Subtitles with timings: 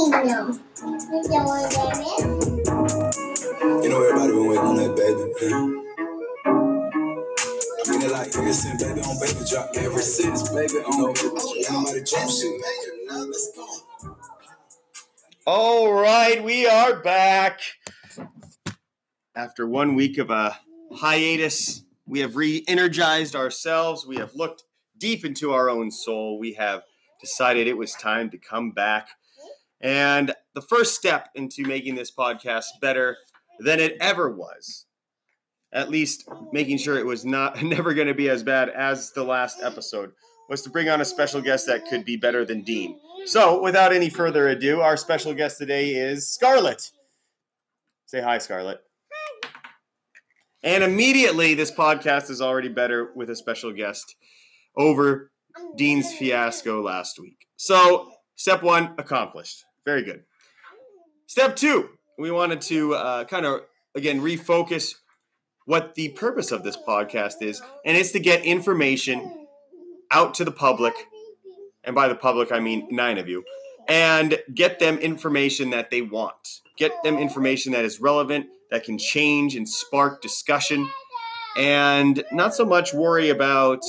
[0.00, 0.16] You know
[4.00, 5.52] everybody been waiting on that baby.
[7.76, 11.34] I mean, it like ever since baby on baby drop, ever since baby on drop,
[11.70, 12.62] nobody jump shit.
[15.46, 17.60] All right, we are back.
[19.36, 20.58] After one week of a
[20.92, 24.06] hiatus, we have re energized ourselves.
[24.06, 24.64] We have looked
[24.96, 26.38] deep into our own soul.
[26.38, 26.84] We have
[27.20, 29.08] decided it was time to come back.
[29.80, 33.16] And the first step into making this podcast better
[33.60, 34.86] than it ever was,
[35.72, 39.24] at least making sure it was not never going to be as bad as the
[39.24, 40.12] last episode,
[40.48, 42.98] was to bring on a special guest that could be better than Dean.
[43.26, 46.90] So, without any further ado, our special guest today is Scarlett.
[48.06, 48.80] Say hi, Scarlett.
[50.62, 54.16] And immediately, this podcast is already better with a special guest
[54.76, 55.30] over
[55.76, 57.46] Dean's fiasco last week.
[57.56, 59.64] So, step one accomplished.
[59.84, 60.24] Very good.
[61.26, 63.62] Step two, we wanted to uh, kind of,
[63.94, 64.94] again, refocus
[65.64, 69.46] what the purpose of this podcast is, and it's to get information
[70.10, 70.94] out to the public.
[71.84, 73.44] And by the public, I mean nine of you,
[73.88, 76.60] and get them information that they want.
[76.76, 80.90] Get them information that is relevant, that can change and spark discussion,
[81.56, 83.80] and not so much worry about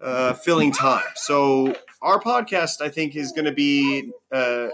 [0.00, 1.04] uh, filling time.
[1.14, 4.68] So our podcast, I think, is going to be uh,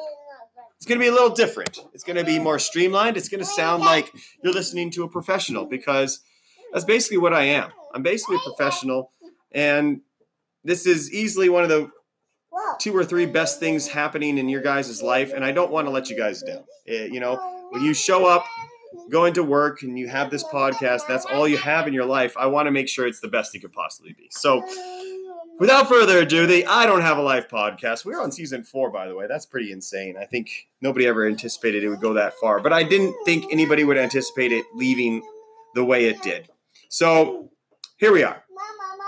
[0.79, 1.77] it's going to be a little different.
[1.93, 3.17] It's going to be more streamlined.
[3.17, 4.13] It's going to sound like
[4.43, 6.21] you're listening to a professional because
[6.73, 7.71] that's basically what I am.
[7.93, 9.11] I'm basically a professional,
[9.51, 10.03] and
[10.63, 11.91] this is easily one of the
[12.79, 15.91] two or three best things happening in your guys' life, and I don't want to
[15.91, 16.65] let you guys down.
[16.87, 17.37] Eh, you know,
[17.71, 18.45] when you show up,
[19.11, 22.37] going to work, and you have this podcast, that's all you have in your life.
[22.37, 24.29] I want to make sure it's the best it could possibly be.
[24.31, 24.63] So,
[25.59, 28.05] without further ado, the I Don't Have a Life podcast.
[28.05, 29.27] We're on season four, by the way.
[29.27, 30.17] That's pretty insane.
[30.21, 33.85] I think nobody ever anticipated it would go that far, but I didn't think anybody
[33.85, 35.23] would anticipate it leaving
[35.75, 36.49] the way it did.
[36.89, 37.51] So,
[37.99, 38.45] here we are.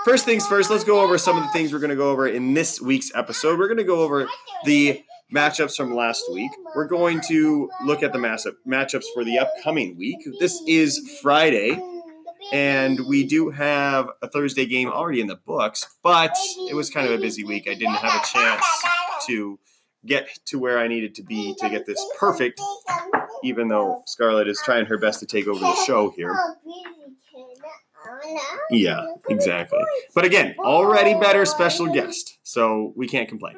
[0.05, 2.27] First things first, let's go over some of the things we're going to go over
[2.27, 3.59] in this week's episode.
[3.59, 4.29] We're going to go over
[4.65, 5.03] the
[5.33, 6.51] matchups from last week.
[6.75, 10.19] We're going to look at the matchup matchups for the upcoming week.
[10.41, 11.73] This is Friday,
[12.53, 16.37] and we do have a Thursday game already in the books, but
[16.69, 17.69] it was kind of a busy week.
[17.69, 18.65] I didn't have a chance
[19.27, 19.59] to
[20.07, 22.61] get to where I needed to be to get this perfect,
[23.45, 26.37] even though Scarlett is trying her best to take over the show here.
[28.71, 29.81] Yeah, exactly.
[30.15, 33.57] But again, already better special guest, so we can't complain.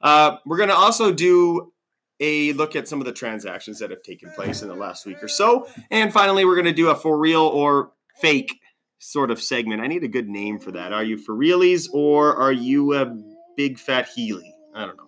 [0.00, 1.72] Uh, we're going to also do
[2.20, 5.22] a look at some of the transactions that have taken place in the last week
[5.22, 5.68] or so.
[5.90, 8.60] And finally, we're going to do a for real or fake
[8.98, 9.82] sort of segment.
[9.82, 10.92] I need a good name for that.
[10.92, 13.14] Are you for realies or are you a
[13.56, 14.54] big fat Healy?
[14.74, 15.04] I don't know.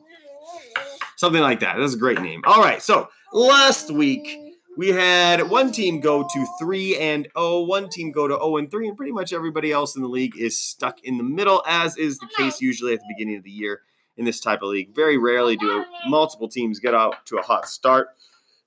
[1.16, 1.76] Something like that.
[1.78, 2.42] That's a great name.
[2.46, 2.80] All right.
[2.80, 4.38] So last week,
[4.76, 8.70] we had one team go to 3 and 0, one team go to 0 and
[8.70, 11.96] 3, and pretty much everybody else in the league is stuck in the middle, as
[11.96, 13.80] is the case usually at the beginning of the year
[14.16, 14.94] in this type of league.
[14.94, 18.10] Very rarely do multiple teams get out to a hot start.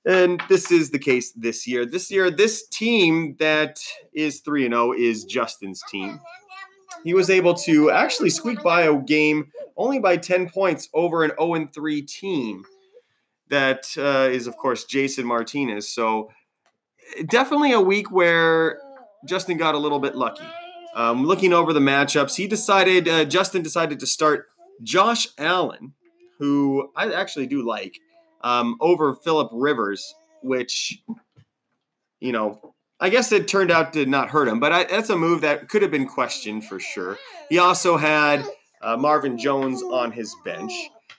[0.04, 1.86] And this is the case this year.
[1.86, 3.78] This year, this team that
[4.12, 6.20] is 3 and 0 is Justin's team.
[7.04, 11.32] He was able to actually squeak by a game only by 10 points over an
[11.38, 12.64] 0 and 3 team
[13.48, 15.88] that uh, is, of course, Jason Martinez.
[15.88, 16.30] So
[17.26, 18.80] definitely a week where
[19.26, 20.46] Justin got a little bit lucky.
[20.94, 24.46] Um, looking over the matchups, he decided, uh, Justin decided to start
[24.82, 25.94] Josh Allen,
[26.38, 27.98] who I actually do like,
[28.42, 31.02] um, over Philip Rivers, which,
[32.20, 35.16] you know, I guess it turned out to not hurt him, but I, that's a
[35.16, 37.18] move that could have been questioned for sure.
[37.48, 38.44] He also had
[38.80, 40.72] uh, Marvin Jones on his bench.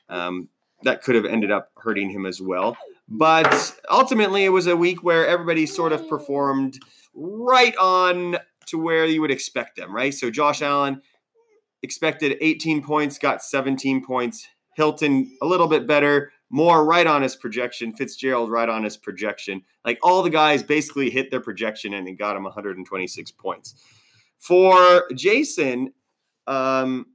[0.10, 0.50] Um,
[0.84, 2.78] that could have ended up hurting him as well.
[3.08, 6.80] But ultimately, it was a week where everybody sort of performed
[7.14, 10.14] right on to where you would expect them, right?
[10.14, 11.02] So Josh Allen
[11.82, 14.48] expected 18 points, got 17 points.
[14.76, 17.92] Hilton a little bit better, more right on his projection.
[17.94, 19.64] Fitzgerald right on his projection.
[19.84, 23.74] Like all the guys basically hit their projection and it got him 126 points.
[24.38, 25.94] For Jason,
[26.46, 27.08] um,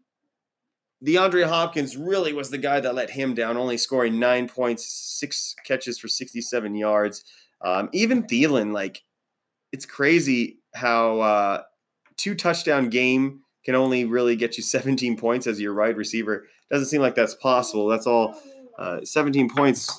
[1.07, 5.55] DeAndre Hopkins really was the guy that let him down, only scoring nine points, six
[5.65, 7.23] catches for 67 yards.
[7.61, 9.05] Um, even Thielen, like,
[9.71, 11.63] it's crazy how uh,
[12.17, 16.49] two touchdown game can only really get you 17 points as your wide receiver.
[16.73, 17.87] Doesn't seem like that's possible.
[17.87, 18.35] That's all
[18.79, 19.99] uh, 17 points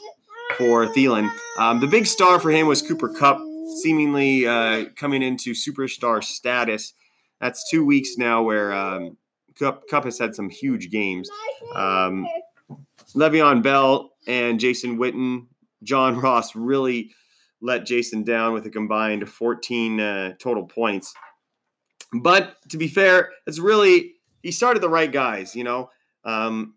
[0.58, 1.32] for Thielen.
[1.58, 3.40] Um, the big star for him was Cooper Kupp,
[3.82, 6.94] seemingly uh, coming into superstar status.
[7.40, 9.18] That's two weeks now where um,
[9.58, 11.30] Kupp, Kupp has had some huge games.
[11.76, 12.28] Um,
[13.16, 15.48] Le'Veon Bell and Jason Witten,
[15.84, 17.12] John Ross really
[17.62, 21.14] let Jason down with a combined 14 uh, total points.
[22.14, 25.56] But to be fair, it's really he started the right guys.
[25.56, 25.90] You know,
[26.24, 26.76] um,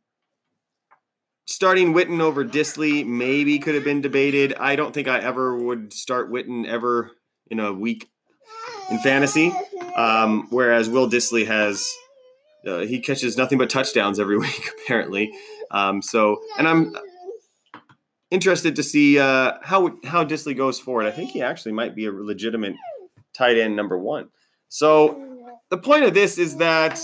[1.53, 4.55] starting Witten over Dissly maybe could have been debated.
[4.55, 7.11] I don't think I ever would start Witten ever
[7.51, 8.09] in a week
[8.91, 9.53] in fantasy.
[9.95, 11.93] Um, whereas Will Dissly has
[12.67, 15.31] uh, he catches nothing but touchdowns every week apparently.
[15.71, 16.97] Um, so and I'm
[18.31, 21.05] interested to see uh, how how Dissly goes forward.
[21.05, 22.77] I think he actually might be a legitimate
[23.35, 24.31] tight end number one.
[24.71, 26.99] So the point of this is that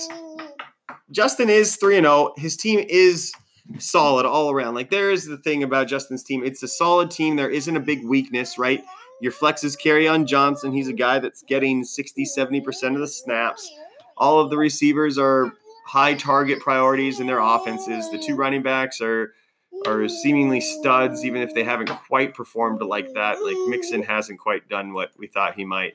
[1.11, 2.15] Justin is three and zero.
[2.15, 2.35] Oh.
[2.39, 3.35] His team is
[3.79, 4.75] solid all around.
[4.75, 6.45] Like there is the thing about Justin's team.
[6.45, 7.37] It's a solid team.
[7.37, 8.83] There isn't a big weakness, right?
[9.21, 10.73] Your flexes Kerryon Johnson.
[10.73, 13.71] He's a guy that's getting 60, 70% of the snaps.
[14.17, 15.53] All of the receivers are
[15.87, 18.11] high target priorities in their offenses.
[18.11, 19.33] The two running backs are
[19.87, 23.43] are seemingly studs, even if they haven't quite performed like that.
[23.43, 25.95] Like Mixon hasn't quite done what we thought he might.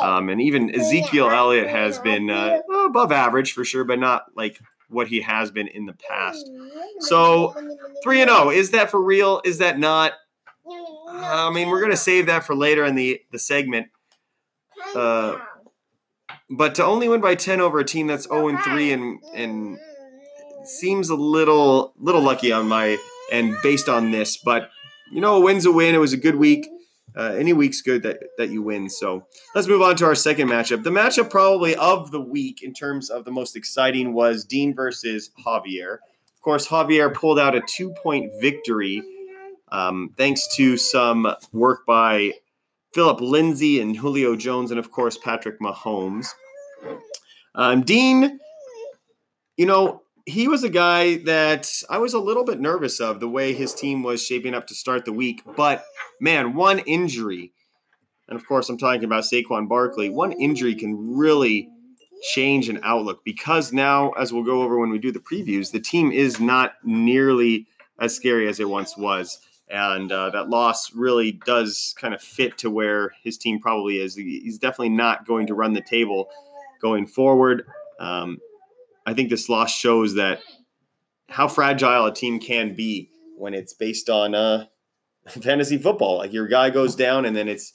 [0.00, 4.60] Um, and even Ezekiel Elliott has been uh, above average for sure, but not like
[4.90, 6.50] what he has been in the past.
[7.00, 7.54] So
[8.02, 9.40] three and zero oh, is that for real?
[9.44, 10.12] Is that not?
[11.08, 13.88] I mean, we're gonna save that for later in the the segment.
[14.94, 15.38] Uh,
[16.48, 19.78] but to only win by ten over a team that's 0 and 3 and and
[20.64, 22.98] seems a little little lucky on my
[23.30, 24.36] end based on this.
[24.36, 24.70] But
[25.10, 25.94] you know, a win's a win.
[25.94, 26.68] It was a good week.
[27.20, 28.88] Uh, any week's good that, that you win.
[28.88, 30.84] So let's move on to our second matchup.
[30.84, 35.28] The matchup probably of the week in terms of the most exciting was Dean versus
[35.44, 35.98] Javier.
[36.34, 39.02] Of course, Javier pulled out a two point victory
[39.70, 42.32] um, thanks to some work by
[42.94, 46.28] Philip Lindsay and Julio Jones, and of course, Patrick Mahomes.
[47.54, 48.40] Um, Dean,
[49.58, 53.28] you know, he was a guy that I was a little bit nervous of the
[53.28, 55.42] way his team was shaping up to start the week.
[55.56, 55.84] But
[56.20, 57.52] man, one injury,
[58.28, 61.68] and of course, I'm talking about Saquon Barkley, one injury can really
[62.32, 65.80] change an outlook because now, as we'll go over when we do the previews, the
[65.80, 67.66] team is not nearly
[67.98, 69.40] as scary as it once was.
[69.68, 74.16] And uh, that loss really does kind of fit to where his team probably is.
[74.16, 76.28] He's definitely not going to run the table
[76.80, 77.66] going forward.
[78.00, 78.38] Um,
[79.10, 80.40] I think this loss shows that
[81.28, 84.66] how fragile a team can be when it's based on uh,
[85.28, 86.18] fantasy football.
[86.18, 87.72] Like your guy goes down, and then it's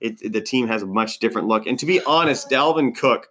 [0.00, 1.66] it, the team has a much different look.
[1.66, 3.28] And to be honest, Dalvin Cook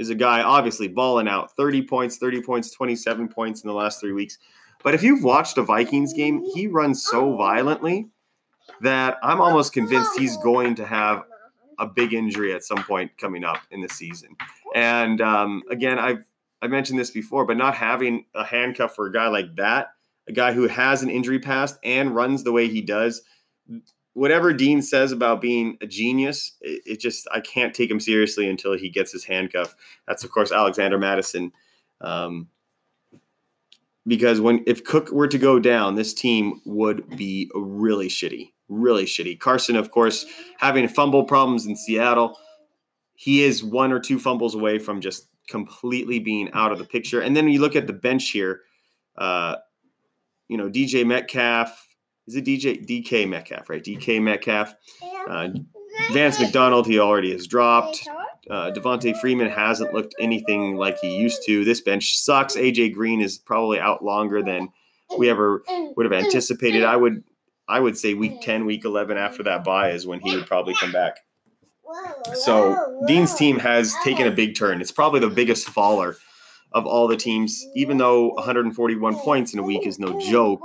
[0.00, 4.00] is a guy obviously balling out 30 points, 30 points, 27 points in the last
[4.00, 4.38] three weeks.
[4.82, 8.08] But if you've watched a Vikings game, he runs so violently
[8.80, 11.22] that I'm almost convinced he's going to have
[11.78, 14.30] a big injury at some point coming up in the season.
[14.74, 16.24] And um, again, I've
[16.62, 19.88] I mentioned this before, but not having a handcuff for a guy like that,
[20.28, 23.22] a guy who has an injury past and runs the way he does,
[24.14, 28.48] whatever Dean says about being a genius, it, it just I can't take him seriously
[28.48, 29.74] until he gets his handcuff.
[30.06, 31.52] That's of course Alexander Mattison.
[32.00, 32.48] Um,
[34.06, 39.04] because when if Cook were to go down, this team would be really shitty, really
[39.04, 39.38] shitty.
[39.38, 40.26] Carson, of course,
[40.58, 42.38] having fumble problems in Seattle,
[43.14, 47.20] he is one or two fumbles away from just completely being out of the picture.
[47.20, 48.60] And then you look at the bench here,
[49.16, 49.56] uh,
[50.48, 51.88] you know, DJ Metcalf.
[52.26, 53.82] Is it DJ DK Metcalf, right?
[53.82, 54.74] DK Metcalf.
[55.28, 55.48] Uh,
[56.12, 58.06] Vance McDonald, he already has dropped.
[58.50, 61.64] Uh, Devonta Freeman hasn't looked anything like he used to.
[61.64, 62.56] This bench sucks.
[62.56, 64.68] AJ Green is probably out longer than
[65.16, 65.62] we ever
[65.96, 66.82] would have anticipated.
[66.84, 67.22] I would
[67.68, 70.74] I would say week 10, week 11 after that bye is when he would probably
[70.74, 71.18] come back.
[72.34, 74.80] So Dean's team has taken a big turn.
[74.80, 76.16] It's probably the biggest faller
[76.72, 77.66] of all the teams.
[77.74, 80.60] Even though 141 points in a week is no joke,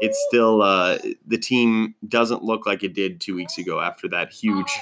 [0.00, 4.32] it's still uh, the team doesn't look like it did two weeks ago after that
[4.32, 4.78] huge,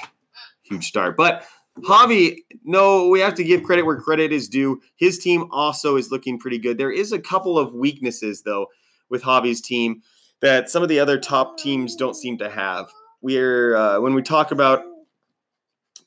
[0.62, 1.16] huge start.
[1.16, 1.45] But
[1.81, 4.81] Javi, no, we have to give credit where credit is due.
[4.97, 6.78] His team also is looking pretty good.
[6.78, 8.69] There is a couple of weaknesses though
[9.09, 10.02] with Javi's team
[10.40, 12.87] that some of the other top teams don't seem to have.
[13.23, 14.85] We're uh, when we talk about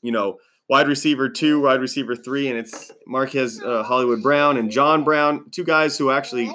[0.02, 0.38] you know,
[0.68, 5.50] wide receiver two, wide receiver three, and it's Marquez uh, Hollywood Brown and John Brown,
[5.50, 6.50] two guys who actually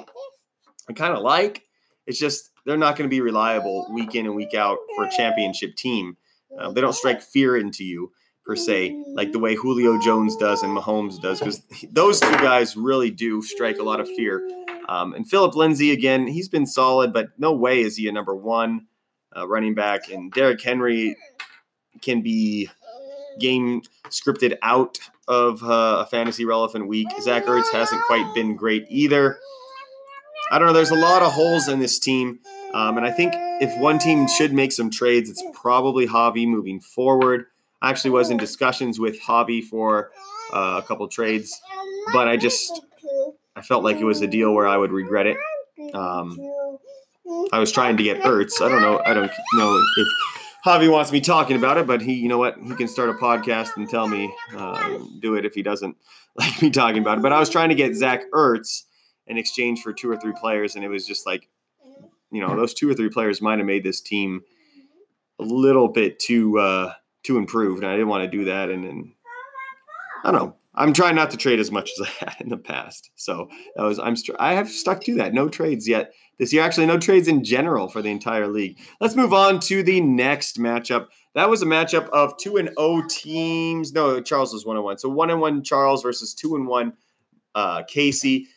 [0.88, 1.62] I kind of like.
[2.06, 5.10] It's just they're not going to be reliable week in and week out for a
[5.10, 6.16] championship team.
[6.58, 8.12] Uh, they don't strike fear into you
[8.44, 12.76] per se, like the way Julio Jones does and Mahomes does, because those two guys
[12.76, 14.46] really do strike a lot of fear.
[14.88, 18.34] Um, and Philip Lindsay, again, he's been solid, but no way is he a number
[18.34, 18.86] one
[19.34, 20.10] uh, running back.
[20.10, 21.16] And Derrick Henry
[22.02, 22.68] can be
[23.38, 24.98] game scripted out
[25.28, 27.08] of uh, a fantasy relevant week.
[27.20, 29.38] Zach Ertz hasn't quite been great either.
[30.50, 30.74] I don't know.
[30.74, 32.40] There's a lot of holes in this team.
[32.74, 36.80] Um, and I think if one team should make some trades, it's probably Javi moving
[36.80, 37.46] forward.
[37.80, 40.10] I actually was in discussions with Javi for
[40.52, 41.60] uh, a couple trades,
[42.12, 42.82] but I just
[43.56, 45.36] I felt like it was a deal where I would regret it.
[45.94, 46.38] Um,
[47.52, 48.60] I was trying to get Ertz.
[48.60, 49.00] I don't know.
[49.04, 50.08] I don't know if
[50.64, 52.56] Javi wants me talking about it, but he, you know what?
[52.58, 55.96] He can start a podcast and tell me um, do it if he doesn't
[56.36, 57.22] like me talking about it.
[57.22, 58.84] But I was trying to get Zach Ertz
[59.26, 61.48] in exchange for two or three players, and it was just like,
[62.30, 64.42] you know, those two or three players might have made this team
[65.38, 68.70] a little bit too uh, too improved, and I didn't want to do that.
[68.70, 69.12] And, and
[70.24, 70.56] I don't know.
[70.76, 73.10] I'm trying not to trade as much as I had in the past.
[73.14, 75.34] So that was I'm I have stuck to that.
[75.34, 76.62] No trades yet this year.
[76.62, 78.78] Actually, no trades in general for the entire league.
[79.00, 81.08] Let's move on to the next matchup.
[81.34, 83.92] That was a matchup of two and O teams.
[83.92, 84.98] No, Charles was one and one.
[84.98, 86.94] So one and one Charles versus two and one
[87.54, 88.48] uh, Casey.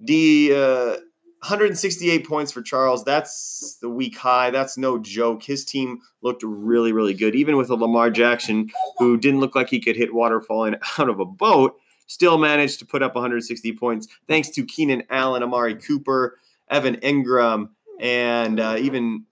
[0.00, 0.96] The uh,
[1.42, 3.02] 168 points for Charles.
[3.02, 4.50] That's the week high.
[4.50, 5.42] That's no joke.
[5.42, 8.68] His team looked really, really good, even with a Lamar Jackson
[8.98, 11.76] who didn't look like he could hit water falling out of a boat.
[12.06, 17.70] Still managed to put up 160 points thanks to Keenan Allen, Amari Cooper, Evan Engram,
[18.00, 19.24] and uh, even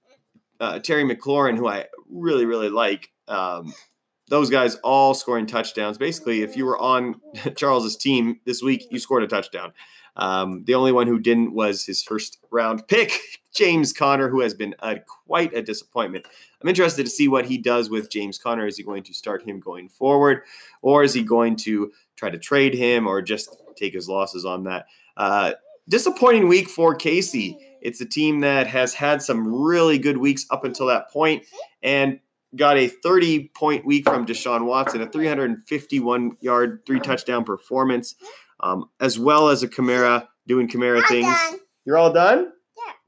[0.60, 3.10] uh, Terry McLaurin, who I really, really like.
[3.26, 3.74] Um,
[4.28, 5.98] those guys all scoring touchdowns.
[5.98, 7.20] Basically, if you were on
[7.56, 9.72] Charles's team this week, you scored a touchdown.
[10.18, 13.20] Um, the only one who didn't was his first round pick,
[13.54, 16.26] James Conner, who has been a, quite a disappointment.
[16.60, 18.66] I'm interested to see what he does with James Conner.
[18.66, 20.42] Is he going to start him going forward,
[20.82, 24.64] or is he going to try to trade him, or just take his losses on
[24.64, 24.86] that?
[25.16, 25.52] Uh,
[25.88, 27.56] disappointing week for Casey.
[27.80, 31.44] It's a team that has had some really good weeks up until that point,
[31.80, 32.18] and
[32.56, 38.16] got a 30 point week from Deshaun Watson, a 351 yard, three touchdown performance
[38.60, 41.26] um, as well as a Kamara doing Kamara things.
[41.26, 41.60] Done.
[41.84, 42.52] You're all done?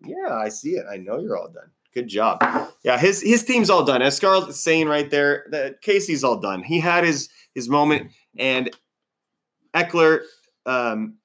[0.04, 0.14] Yeah.
[0.26, 0.87] Yeah, I see it.
[0.90, 1.71] I know you're all done.
[1.92, 2.40] Good job.
[2.85, 4.00] Yeah, his his team's all done.
[4.00, 6.62] As Scarlett's saying right there, that Casey's all done.
[6.62, 8.71] He had his his moment, and
[9.75, 10.21] Ekeler
[10.66, 11.16] um,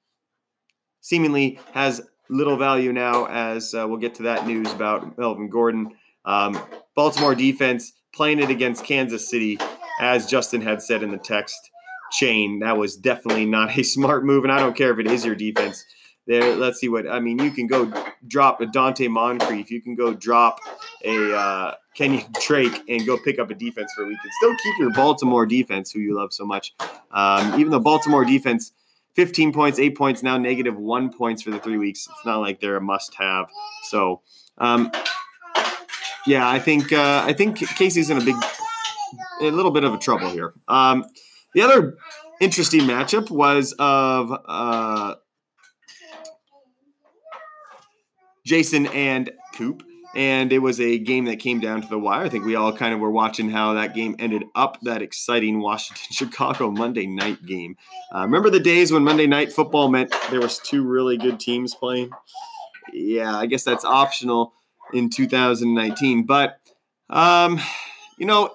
[1.02, 3.26] seemingly has little value now.
[3.26, 5.92] As uh, we'll get to that news about Melvin Gordon.
[6.24, 6.60] Um,
[6.96, 9.58] Baltimore defense playing it against Kansas City,
[10.00, 11.70] as Justin had said in the text
[12.16, 12.60] chain.
[12.60, 15.34] That was definitely not a smart move, and I don't care if it is your
[15.34, 15.84] defense.
[16.26, 17.38] There, let's see what I mean.
[17.38, 17.92] You can go
[18.26, 19.70] drop a Donte Moncrief.
[19.70, 20.58] You can go drop
[21.04, 24.56] a uh, Kenny Drake and go pick up a defense for a week and still
[24.56, 26.74] keep your Baltimore defense, who you love so much.
[27.12, 28.72] Um, even though Baltimore defense,
[29.14, 32.08] 15 points, eight points, now negative one points for the three weeks.
[32.10, 33.46] It's not like they're a must-have.
[33.84, 34.22] So,
[34.58, 34.90] um,
[36.26, 38.34] yeah, I think uh, I think Casey's in a big,
[39.42, 40.54] a little bit of a trouble here.
[40.66, 41.06] Um,
[41.56, 41.96] the other
[42.38, 45.14] interesting matchup was of uh,
[48.44, 49.82] Jason and Coop.
[50.14, 52.24] And it was a game that came down to the wire.
[52.24, 55.60] I think we all kind of were watching how that game ended up, that exciting
[55.60, 57.76] Washington Chicago Monday night game.
[58.14, 61.74] Uh, remember the days when Monday night football meant there was two really good teams
[61.74, 62.10] playing?
[62.92, 64.52] Yeah, I guess that's optional
[64.92, 66.26] in 2019.
[66.26, 66.60] But,
[67.08, 67.60] um,
[68.18, 68.50] you know,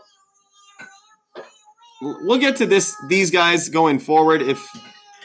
[2.02, 4.68] we'll get to this these guys going forward if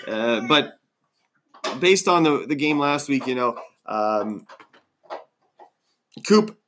[0.06, 0.78] uh, but
[1.80, 4.46] based on the, the game last week you know um,
[6.26, 6.58] coop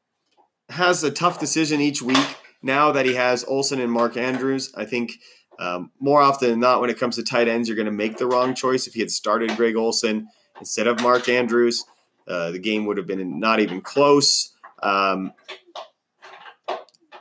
[0.70, 4.72] has a tough decision each week now that he has olsen and mark andrews.
[4.74, 5.12] I think
[5.58, 8.18] um, more often than not when it comes to tight ends you're going to make
[8.18, 8.86] the wrong choice.
[8.86, 11.84] If he had started greg olsen instead of mark andrews
[12.26, 14.52] uh, the game would have been not even close.
[14.82, 15.32] Um,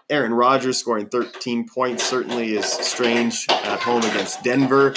[0.09, 4.93] Aaron Rodgers scoring 13 points certainly is strange at home against Denver.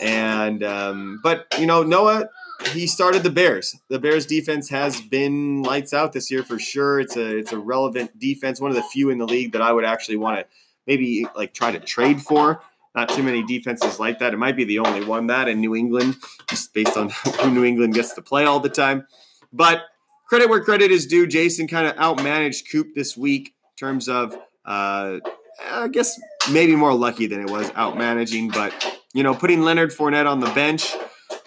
[0.00, 2.28] And um, but you know Noah,
[2.70, 3.76] he started the Bears.
[3.88, 7.00] The Bears defense has been lights out this year for sure.
[7.00, 9.72] It's a it's a relevant defense, one of the few in the league that I
[9.72, 10.46] would actually want to
[10.86, 12.62] maybe like try to trade for.
[12.94, 14.34] Not too many defenses like that.
[14.34, 16.16] It might be the only one that in New England,
[16.48, 17.08] just based on
[17.40, 19.06] who New England gets to play all the time.
[19.52, 19.82] But
[20.28, 21.26] credit where credit is due.
[21.26, 25.18] Jason kind of outmanaged Coop this week in terms of uh,
[25.64, 26.18] I guess
[26.50, 28.72] maybe more lucky than it was out managing, but
[29.14, 30.94] you know, putting Leonard Fournette on the bench,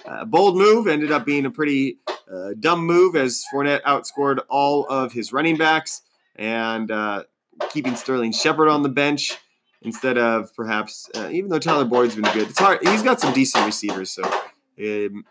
[0.06, 1.98] uh, bold move ended up being a pretty
[2.32, 6.02] uh, dumb move as Fournette outscored all of his running backs
[6.36, 7.24] and uh,
[7.70, 9.38] keeping Sterling Shepard on the bench
[9.82, 12.80] instead of perhaps, uh, even though Tyler Boyd's been good, it's hard.
[12.82, 15.26] He's got some decent receivers, so um,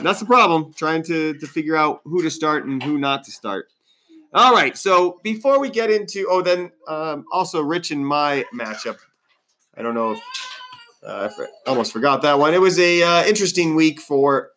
[0.00, 0.72] that's the problem.
[0.74, 3.68] Trying to to figure out who to start and who not to start.
[4.34, 4.76] All right.
[4.76, 8.98] So before we get into, oh, then um, also Rich and my matchup.
[9.76, 10.20] I don't know if
[11.06, 12.54] uh, I almost forgot that one.
[12.54, 14.50] It was a uh, interesting week for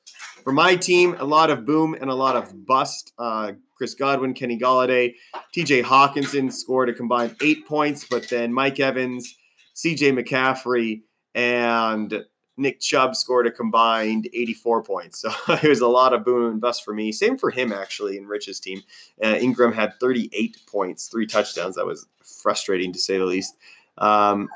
[0.43, 3.13] For my team, a lot of boom and a lot of bust.
[3.19, 5.13] Uh, Chris Godwin, Kenny Golladay,
[5.55, 9.37] TJ Hockenson scored a combined eight points, but then Mike Evans,
[9.75, 11.01] CJ McCaffrey,
[11.35, 12.25] and
[12.59, 15.19] Nick Chubb scored a combined 84 points.
[15.19, 15.31] So
[15.63, 17.11] it was a lot of boom and bust for me.
[17.11, 18.83] Same for him, actually, in Rich's team.
[19.23, 21.75] Uh, Ingram had 38 points, three touchdowns.
[21.75, 23.55] That was frustrating to say the least.
[23.97, 24.49] Um,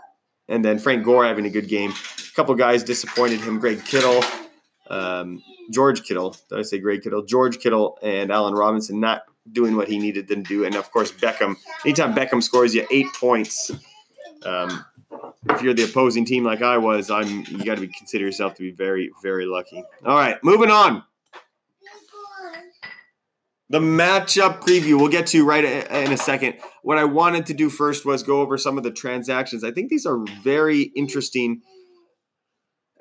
[0.49, 1.91] and then Frank Gore having a good game.
[1.91, 3.59] A couple guys disappointed him.
[3.59, 4.21] Greg Kittle,
[4.89, 5.41] um,
[5.71, 6.35] George Kittle.
[6.49, 7.23] Did I say Greg Kittle?
[7.23, 10.65] George Kittle and Allen Robinson not doing what he needed them to do.
[10.65, 11.55] And of course, Beckham.
[11.85, 13.71] Anytime Beckham scores you eight points,
[14.45, 14.83] um,
[15.49, 18.55] if you're the opposing team like I was, I'm you got to be consider yourself
[18.55, 19.83] to be very, very lucky.
[20.05, 21.03] All right, moving on.
[23.69, 26.55] The matchup preview we'll get to right in a second.
[26.83, 29.63] What I wanted to do first was go over some of the transactions.
[29.63, 31.61] I think these are very interesting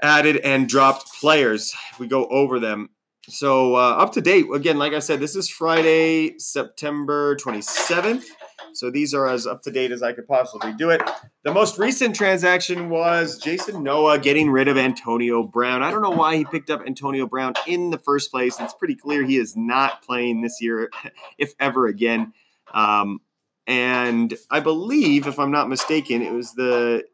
[0.02, 2.90] added and dropped players if we go over them.
[3.28, 8.24] So uh, up to date, again, like I said, this is Friday, September 27th.
[8.74, 11.02] So these are as up to date as I could possibly do it.
[11.44, 15.82] The most recent transaction was Jason Noah getting rid of Antonio Brown.
[15.82, 18.58] I don't know why he picked up Antonio Brown in the first place.
[18.60, 20.90] It's pretty clear he is not playing this year,
[21.38, 22.32] if ever again.
[22.72, 23.20] Um,
[23.66, 27.04] and I believe, if I'm not mistaken, it was the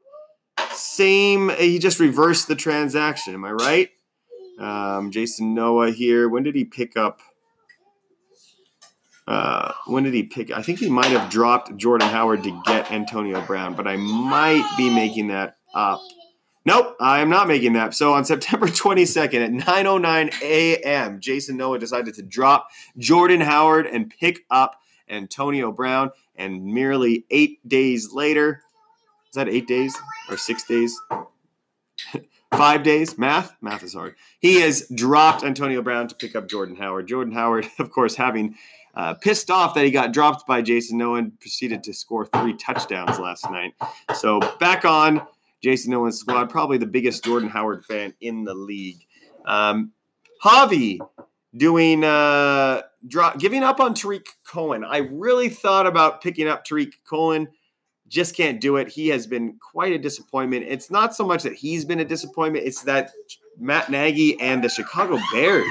[0.71, 1.50] same.
[1.50, 3.35] He just reversed the transaction.
[3.35, 3.91] Am I right?
[4.59, 6.29] Um, Jason Noah here.
[6.29, 7.21] When did he pick up?
[9.29, 10.51] Uh, when did he pick?
[10.51, 14.67] I think he might have dropped Jordan Howard to get Antonio Brown, but I might
[14.79, 16.01] be making that up.
[16.65, 17.95] Nope, I am not making that.
[17.95, 24.09] So on September 22nd at 9:09 a.m., Jason Noah decided to drop Jordan Howard and
[24.09, 24.81] pick up
[25.11, 26.11] Antonio Brown.
[26.35, 28.63] And merely eight days later,
[29.29, 29.95] is that eight days
[30.31, 30.99] or six days?
[32.51, 33.19] Five days.
[33.19, 33.55] Math?
[33.61, 34.15] Math is hard.
[34.41, 37.07] He has dropped Antonio Brown to pick up Jordan Howard.
[37.07, 38.57] Jordan Howard, of course, having
[38.99, 42.55] uh, pissed off that he got dropped by Jason Noah and proceeded to score three
[42.55, 43.73] touchdowns last night.
[44.16, 45.25] So back on
[45.62, 49.07] Jason Noah's squad, probably the biggest Jordan Howard fan in the league.
[49.46, 49.92] Um,
[50.42, 50.99] Javi
[51.57, 52.83] doing uh,
[53.38, 54.83] giving up on Tarik Cohen.
[54.85, 57.46] I really thought about picking up Tarik Cohen.
[58.09, 58.88] Just can't do it.
[58.88, 60.66] He has been quite a disappointment.
[60.68, 63.12] It's not so much that he's been a disappointment, it's that
[63.61, 65.66] Matt Nagy and the Chicago Bears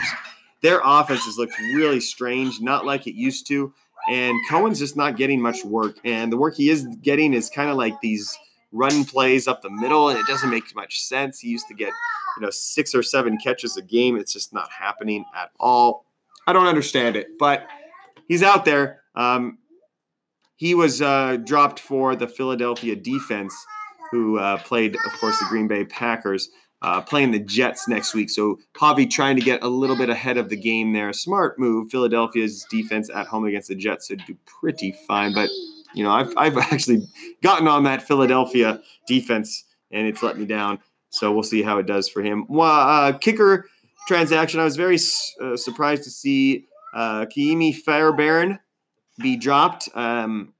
[0.62, 3.74] their offense has looked really strange, not like it used to.
[4.10, 5.98] And Cohen's just not getting much work.
[6.06, 8.38] And the work he is getting is kind of like these
[8.72, 11.39] run plays up the middle, and it doesn't make much sense.
[11.39, 11.91] He used to get,
[12.38, 14.17] you know, six or seven catches a game.
[14.17, 16.06] It's just not happening at all.
[16.46, 17.67] I don't understand it, but
[18.28, 19.02] he's out there.
[19.15, 19.58] Um,
[20.56, 23.54] he was uh, dropped for the Philadelphia defense,
[24.12, 26.50] who uh, played, of course, the Green Bay Packers
[26.82, 28.30] uh, playing the Jets next week.
[28.30, 31.12] So Javi trying to get a little bit ahead of the game there.
[31.13, 31.90] Smart move.
[31.90, 35.34] Philadelphia's defense at home against the Jets should do pretty fine.
[35.34, 35.50] But
[35.94, 37.08] you know, I've I've actually
[37.42, 40.80] gotten on that Philadelphia defense, and it's let me down.
[41.10, 42.46] So we'll see how it does for him.
[42.50, 43.70] Uh, kicker
[44.08, 44.60] transaction.
[44.60, 45.00] I was very
[45.42, 48.60] uh, surprised to see uh, Ka'imi Fairbairn
[49.20, 49.90] be dropped.
[49.96, 50.54] Um,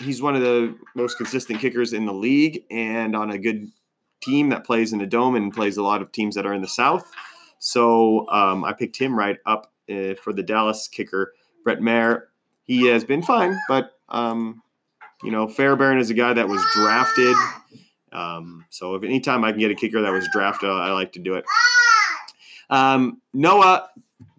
[0.00, 3.68] he's one of the most consistent kickers in the league, and on a good
[4.22, 6.62] team that plays in a dome and plays a lot of teams that are in
[6.62, 7.10] the South.
[7.58, 11.32] So um, I picked him right up uh, for the Dallas kicker,
[11.64, 12.28] Brett Maher.
[12.64, 14.62] He has been fine, but um,
[15.22, 17.36] you know, Fairbairn is a guy that was drafted.
[18.12, 21.12] Um, so if any time I can get a kicker that was drafted, I like
[21.12, 21.44] to do it.
[22.70, 23.88] Um, Noah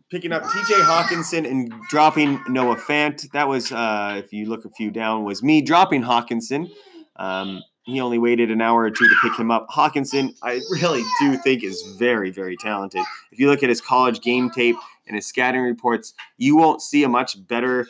[0.09, 3.29] picking up TJ Hockenson and dropping Noah Fant.
[3.31, 6.69] That was, uh, if you look a few down, was me dropping Hockenson.
[7.15, 9.67] Um, he only waited an hour or two to pick him up.
[9.69, 13.01] Hockenson, I really do think is very, very talented.
[13.31, 17.03] If you look at his college game tape and his scouting reports, you won't see
[17.03, 17.87] a much better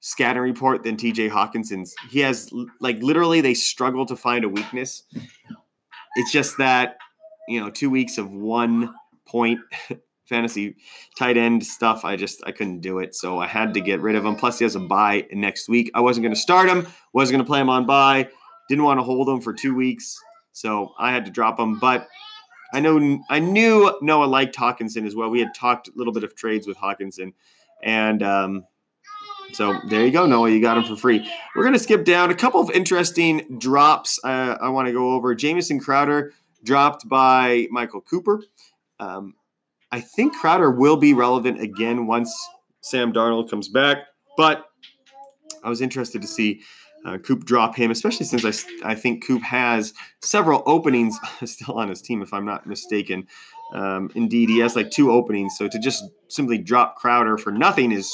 [0.00, 1.94] scouting report than TJ Hockenson's.
[2.10, 5.04] He has, like, literally, they struggle to find a weakness.
[6.16, 6.98] It's just that,
[7.48, 8.92] you know, two weeks of one
[9.24, 9.60] point
[10.28, 10.74] fantasy
[11.16, 13.14] tight end stuff, I just, I couldn't do it.
[13.14, 14.34] So I had to get rid of him.
[14.34, 15.92] Plus, he has a bye next week.
[15.94, 18.28] I wasn't going to start him, wasn't going to play him on bye
[18.72, 20.18] didn't want to hold him for two weeks,
[20.52, 21.78] so I had to drop him.
[21.78, 22.08] But
[22.72, 25.28] I know I knew Noah liked Hockenson as well.
[25.28, 27.34] We had talked a little bit of trades with Hockenson,
[27.82, 28.64] and um,
[29.52, 30.48] so there you go, Noah.
[30.48, 31.30] You got him for free.
[31.54, 34.18] We're gonna skip down a couple of interesting drops.
[34.24, 35.34] Uh, I want to go over.
[35.34, 36.32] Jamison Crowder
[36.64, 38.42] dropped by Michael Cooper.
[38.98, 39.34] Um,
[39.90, 42.34] I think Crowder will be relevant again once
[42.80, 43.98] Sam Darnold comes back,
[44.38, 44.64] but
[45.62, 46.62] I was interested to see
[47.04, 51.88] uh, Coop drop him, especially since I, I think Coop has several openings still on
[51.88, 53.26] his team, if I'm not mistaken.
[53.74, 55.56] Um, indeed, he has like two openings.
[55.56, 58.12] So to just simply drop Crowder for nothing is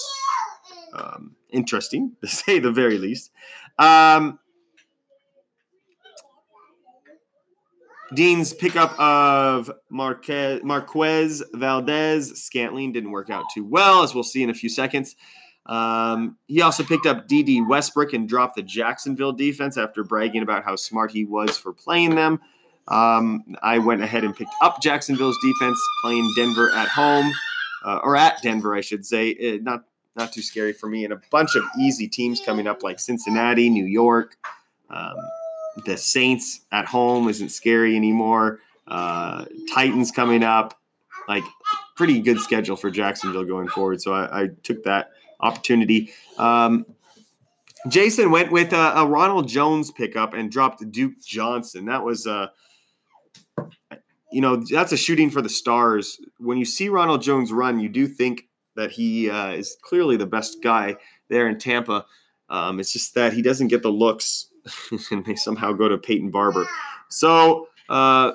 [0.94, 3.30] um, interesting, to say the very least.
[3.78, 4.38] Um,
[8.14, 14.42] Dean's pickup of Marquez, Marquez Valdes Scantling didn't work out too well, as we'll see
[14.42, 15.14] in a few seconds.
[15.68, 20.64] Um, he also picked up Dede Westbrook and dropped the Jacksonville defense after bragging about
[20.64, 22.40] how smart he was for playing them.
[22.88, 27.30] Um, I went ahead and picked up Jacksonville's defense, playing Denver at home,
[27.84, 29.28] uh, or at Denver, I should say.
[29.28, 29.84] It, not
[30.16, 33.68] not too scary for me, and a bunch of easy teams coming up like Cincinnati,
[33.68, 34.36] New York.
[34.90, 35.16] Um,
[35.84, 38.60] the Saints at home isn't scary anymore.
[38.86, 40.78] Uh, Titans coming up,
[41.28, 41.44] like
[41.94, 44.00] pretty good schedule for Jacksonville going forward.
[44.00, 46.12] So I, I took that opportunity.
[46.36, 46.86] Um,
[47.88, 51.84] Jason went with a, a, Ronald Jones pickup and dropped Duke Johnson.
[51.86, 52.48] That was uh,
[54.30, 56.20] you know, that's a shooting for the stars.
[56.38, 60.26] When you see Ronald Jones run, you do think that he uh, is clearly the
[60.26, 60.96] best guy
[61.28, 62.04] there in Tampa.
[62.50, 64.48] Um, it's just that he doesn't get the looks,
[65.10, 66.66] and they somehow go to Peyton Barber.
[67.08, 68.32] So uh,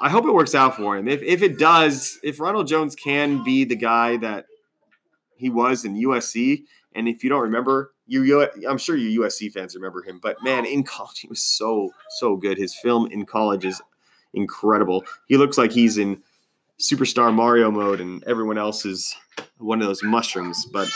[0.00, 1.08] I hope it works out for him.
[1.08, 4.46] If, if it does, if Ronald Jones can be the guy that
[5.38, 9.74] he was in USC, and if you don't remember, you I'm sure you USC fans
[9.74, 12.58] remember him, but man, in college he was so so good.
[12.58, 13.80] His film in college is
[14.34, 15.04] incredible.
[15.26, 16.22] He looks like he's in
[16.80, 19.14] superstar Mario mode, and everyone else is
[19.58, 20.66] one of those mushrooms.
[20.66, 20.90] But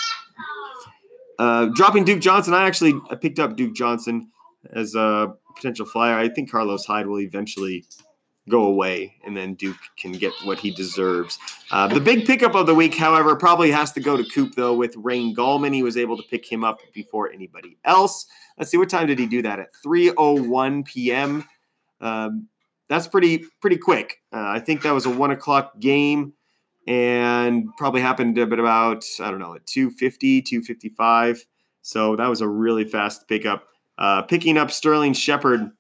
[1.39, 4.31] uh, dropping Duke Johnson, I actually I picked up Duke Johnson
[4.73, 6.17] as a potential flyer.
[6.17, 7.85] I think Carlos Hyde will eventually
[8.49, 11.39] go away, and then Duke can get what he deserves.
[11.71, 14.75] Uh, the big pickup of the week, however, probably has to go to Coop though.
[14.75, 18.27] With Wayne Gallman, he was able to pick him up before anybody else.
[18.59, 21.45] Let's see what time did he do that at 3:01 p.m.
[22.01, 22.49] Um,
[22.89, 24.21] that's pretty pretty quick.
[24.33, 26.35] Uh, I think that was a one o'clock game
[26.87, 31.45] and probably happened at about I don't know at 250, 255.
[31.83, 33.67] So that was a really fast pickup.
[33.99, 35.71] Uh, picking up Sterling Shepard.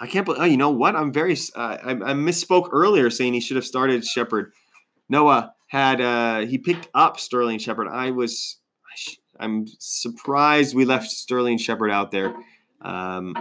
[0.00, 0.40] I can't believe.
[0.40, 0.94] Oh, you know what?
[0.94, 1.36] I'm very.
[1.54, 4.52] Uh, I, I, misspoke earlier, saying he should have started Shepard.
[5.08, 7.88] Noah had uh, he picked up Sterling Shepard.
[7.88, 8.58] I was.
[9.40, 12.34] I'm surprised we left Sterling Shepard out there.
[12.82, 13.36] Um,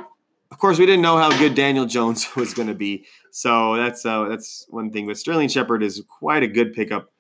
[0.52, 4.06] of course, we didn't know how good Daniel Jones was going to be, so that's
[4.06, 5.08] uh, that's one thing.
[5.08, 7.12] But Sterling Shepard is quite a good pickup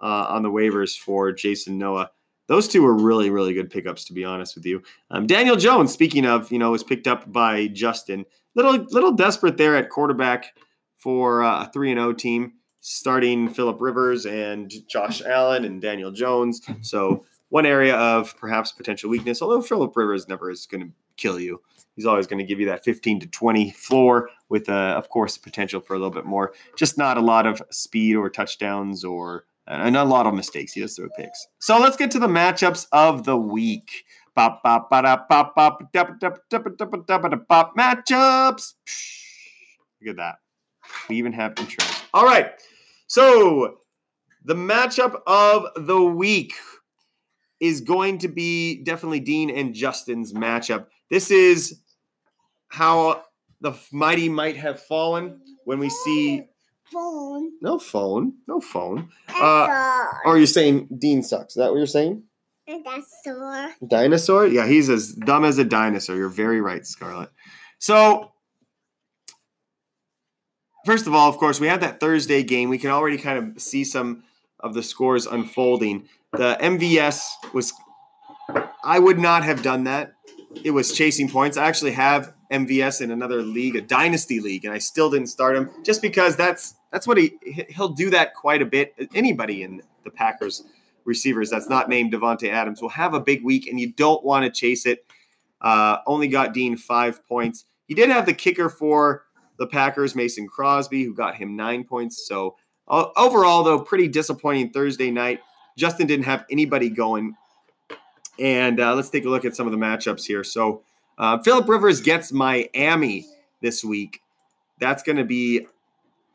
[0.00, 2.10] uh, on the waivers for Jason Noah.
[2.46, 4.82] Those two were really, really good pickups, to be honest with you.
[5.10, 8.24] Um, Daniel Jones, speaking of, you know, was picked up by Justin.
[8.58, 10.52] Little, little desperate there at quarterback
[10.96, 15.80] for uh, a three and zero oh team, starting Philip Rivers and Josh Allen and
[15.80, 16.60] Daniel Jones.
[16.80, 21.38] So one area of perhaps potential weakness, although Philip Rivers never is going to kill
[21.38, 21.62] you.
[21.94, 25.38] He's always going to give you that 15 to 20 floor with, uh, of course,
[25.38, 26.52] potential for a little bit more.
[26.76, 30.72] Just not a lot of speed or touchdowns or and a lot of mistakes.
[30.72, 31.46] He does throw picks.
[31.58, 34.04] So let's get to the matchups of the week.
[37.76, 38.74] Matchups.
[40.00, 40.36] Look at that.
[41.08, 42.04] We even have intros.
[42.14, 42.52] All right.
[43.06, 43.78] So
[44.44, 46.54] the matchup of the week
[47.60, 50.86] is going to be definitely Dean and Justin's matchup.
[51.10, 51.80] This is
[52.68, 53.24] how
[53.60, 56.44] the mighty might have fallen when we see
[56.92, 57.52] phone.
[57.60, 58.34] No phone.
[58.46, 59.08] No phone.
[59.28, 61.54] Uh, or are you saying Dean sucks?
[61.54, 62.22] Is that what you're saying?
[62.68, 63.74] Dinosaur.
[63.86, 64.46] Dinosaur?
[64.46, 66.16] Yeah, he's as dumb as a dinosaur.
[66.16, 67.30] You're very right, Scarlett.
[67.78, 68.32] So,
[70.84, 72.68] first of all, of course, we have that Thursday game.
[72.68, 74.24] We can already kind of see some
[74.60, 76.08] of the scores unfolding.
[76.32, 77.72] The MVS was,
[78.84, 80.14] I would not have done that
[80.64, 81.56] it was chasing points.
[81.56, 85.56] I actually have MVS in another league, a dynasty league, and I still didn't start
[85.56, 88.94] him just because that's that's what he he'll do that quite a bit.
[89.14, 90.64] Anybody in the Packers
[91.08, 94.44] receivers that's not named Davante Adams will have a big week, and you don't want
[94.44, 95.04] to chase it.
[95.60, 97.64] Uh, only got Dean five points.
[97.86, 99.24] He did have the kicker for
[99.58, 102.24] the Packers, Mason Crosby, who got him nine points.
[102.28, 105.40] So uh, overall, though, pretty disappointing Thursday night.
[105.76, 107.34] Justin didn't have anybody going
[108.38, 110.44] and uh, let's take a look at some of the matchups here.
[110.44, 110.82] So,
[111.18, 113.26] uh, Philip Rivers gets Miami
[113.60, 114.22] this week.
[114.78, 115.66] That's going to be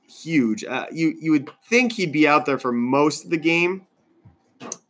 [0.09, 0.65] huge.
[0.65, 3.87] Uh, you you would think he'd be out there for most of the game,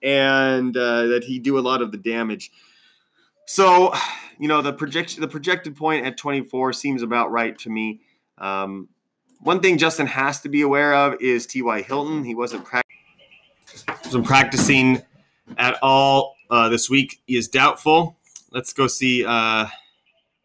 [0.02, 2.52] and uh, that he'd do a lot of the damage.
[3.46, 3.94] So,
[4.40, 8.02] you know, the projection the projected point at 24 seems about right to me.
[8.38, 8.90] Um,
[9.42, 11.82] one thing Justin has to be aware of is T.Y.
[11.82, 12.24] Hilton.
[12.24, 12.82] He wasn't, pra-
[14.06, 15.02] wasn't practicing
[15.58, 18.18] at all uh, this week is doubtful.
[18.52, 19.26] Let's go see.
[19.26, 19.68] Uh,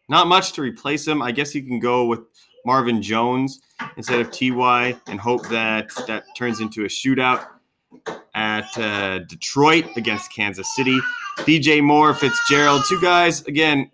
[0.09, 1.21] not much to replace him.
[1.21, 2.21] I guess you can go with
[2.65, 3.61] Marvin Jones
[3.95, 7.45] instead of Ty and hope that that turns into a shootout
[8.39, 10.97] at uh, Detroit against Kansas City.
[11.39, 13.91] DJ Moore, Fitzgerald, two guys again.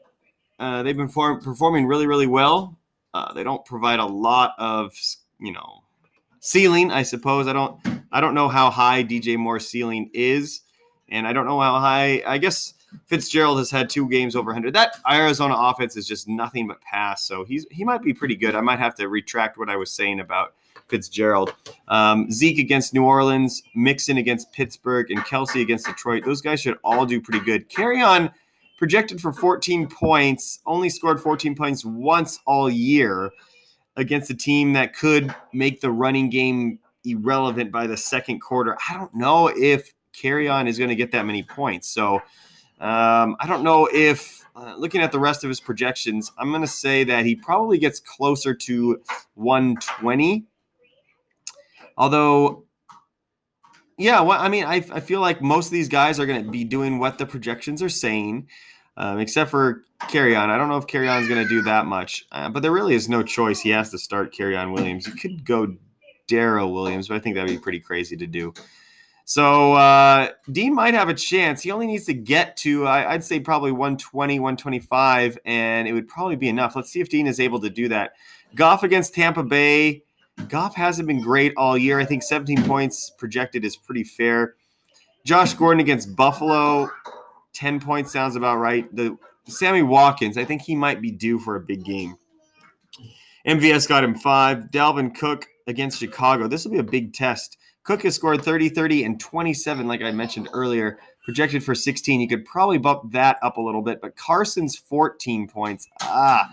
[0.60, 2.78] Uh, they've been form- performing really, really well.
[3.16, 4.94] Uh, they don't provide a lot of,
[5.40, 5.82] you know,
[6.42, 6.92] ceiling.
[6.92, 7.80] I suppose I don't.
[8.12, 10.62] I don't know how high DJ Moore's ceiling is,
[11.10, 12.22] and I don't know how high.
[12.28, 12.76] I guess
[13.08, 14.74] Fitzgerald has had two games over 100.
[14.76, 17.28] That Arizona offense is just nothing but pass.
[17.28, 18.54] So he's he might be pretty good.
[18.54, 20.54] I might have to retract what I was saying about
[20.88, 21.54] Fitzgerald.
[21.88, 26.24] Um, Zeke against New Orleans, Mixon against Pittsburgh, and Kelce against Detroit.
[26.26, 27.70] Those guys should all do pretty good.
[27.70, 28.32] Kerryon
[28.78, 33.32] projected for 14 points, only scored 14 points once all year
[33.96, 38.78] against a team that could make the running game irrelevant by the second quarter.
[38.90, 41.90] I don't know if Kerryon is going to get that many points.
[41.90, 42.16] So
[42.80, 46.62] um, I don't know if uh, looking at the rest of his projections, I'm going
[46.62, 49.02] to say that he probably gets closer to
[49.36, 50.46] 120.
[51.98, 52.66] Although,
[53.98, 56.50] yeah, well, I mean, I, I feel like most of these guys are going to
[56.50, 58.48] be doing what the projections are saying,
[58.98, 60.50] um, except for Kerryon.
[60.50, 62.96] I don't know if Kerryon is going to do that much, uh, but there really
[62.96, 63.60] is no choice.
[63.60, 65.08] He has to start Kerryon Williams.
[65.08, 65.76] You could go
[66.28, 68.54] Darrel Williams, but I think that'd be pretty crazy to do.
[69.28, 71.64] So uh, Dean might have a chance.
[71.64, 76.08] He only needs to get to, I, would say, probably 120, 125, and it would
[76.08, 76.76] probably be enough.
[76.76, 78.14] Let's see if Dean is able to do that.
[78.54, 80.04] Goff against Tampa Bay.
[80.48, 82.00] Goff hasn't been great all year.
[82.00, 84.56] I think 17 points projected is pretty fair.
[85.24, 86.90] Josh Gordon against Buffalo.
[87.54, 88.94] 10 points sounds about right.
[88.96, 89.18] The
[89.48, 92.16] Sammy Watkins, I think he might be due for a big game.
[93.48, 94.70] MVS got him five.
[94.72, 96.48] Dalvin Cook against Chicago.
[96.48, 97.58] This will be a big test.
[97.84, 102.20] Cook has scored 30, 30, and 27, like I mentioned earlier, projected for 16.
[102.20, 105.88] You could probably bump that up a little bit, but Carson's 14 points.
[106.02, 106.50] Ah,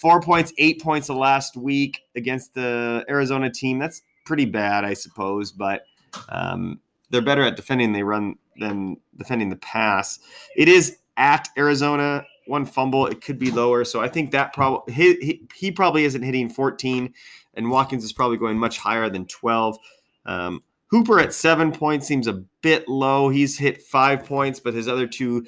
[0.00, 3.78] four points, eight points the last week against the Arizona team.
[3.78, 5.84] That's pretty bad, I suppose, but
[6.30, 10.18] um, they're better at defending they run than defending the pass.
[10.56, 12.24] It is at Arizona.
[12.46, 13.84] One fumble, it could be lower.
[13.84, 17.12] So I think that probably he, he, he probably isn't hitting 14,
[17.54, 19.76] and Watkins is probably going much higher than 12.
[20.24, 23.28] Um, Hooper at seven points seems a bit low.
[23.28, 25.46] He's hit five points, but his other two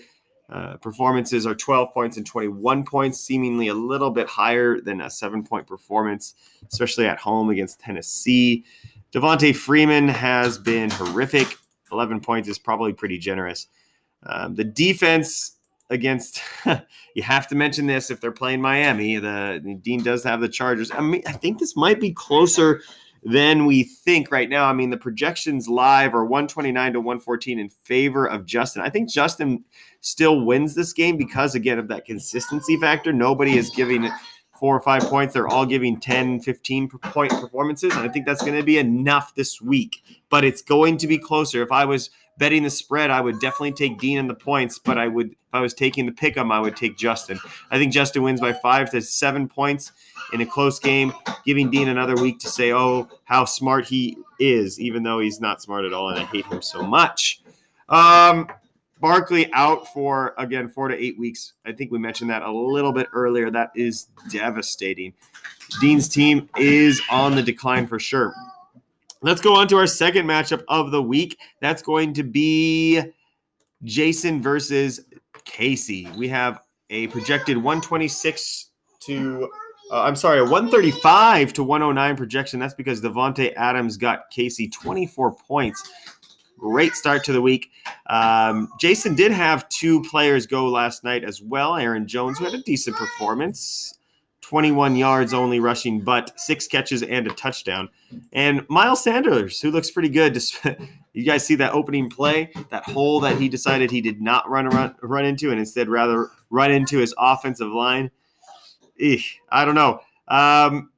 [0.53, 5.09] uh, performances are 12 points and 21 points, seemingly a little bit higher than a
[5.09, 6.35] seven point performance,
[6.71, 8.63] especially at home against Tennessee.
[9.13, 11.57] Devonta Freeman has been horrific.
[11.91, 13.67] 11 points is probably pretty generous.
[14.25, 15.57] Um, the defense
[15.89, 16.43] against,
[17.15, 19.17] you have to mention this if they're playing Miami.
[19.17, 20.91] The Dean does have the Chargers.
[20.91, 22.83] I mean, I think this might be closer
[23.25, 24.67] than we think right now.
[24.67, 28.83] I mean, the projections live are 129 to 114 in favor of Justin.
[28.83, 29.65] I think Justin
[30.01, 33.13] still wins this game because, again, of that consistency factor.
[33.13, 34.11] Nobody is giving
[34.59, 35.35] four or five points.
[35.35, 37.95] They're all giving 10, 15 point performances.
[37.95, 41.19] And I think that's going to be enough this week, but it's going to be
[41.19, 41.63] closer.
[41.63, 44.99] If I was betting the spread, I would definitely take Dean in the points, but
[44.99, 47.39] I would, if I was taking the pick 'em, I would take Justin.
[47.71, 49.93] I think Justin wins by five to seven points
[50.33, 51.13] in a close game,
[51.45, 55.63] giving Dean another week to say, oh, how smart he is, even though he's not
[55.63, 57.43] smart at all, and I hate him so much.
[57.89, 58.49] Um,
[59.01, 61.55] Barkley out for again four to eight weeks.
[61.67, 63.51] I think we mentioned that a little bit earlier.
[63.51, 65.13] That is devastating.
[65.81, 68.33] Dean's team is on the decline for sure.
[69.25, 71.39] Let's go on to our second matchup of the week.
[71.61, 73.01] That's going to be
[73.85, 75.03] Jason versus
[75.45, 76.09] Casey.
[76.17, 78.71] We have a projected 126
[79.07, 79.49] to,
[79.93, 82.59] uh, I'm sorry, a 135 to 109 projection.
[82.59, 85.89] That's because Davante Adams got Casey 24 points.
[86.59, 87.71] Great start to the week.
[88.11, 91.77] Um, Jason did have two players go last night as well.
[91.77, 93.95] Aaron Jones, who had a decent performance.
[94.53, 97.89] 21 yards only rushing, but six catches and a touchdown.
[98.35, 100.39] And Miles Sanders, who looks pretty good.
[101.15, 104.67] you guys see that opening play, that hole that he decided he did not run
[104.67, 108.11] run, run into, and instead rather run into his offensive line.
[109.01, 110.01] I don't know.
[110.29, 110.91] Um,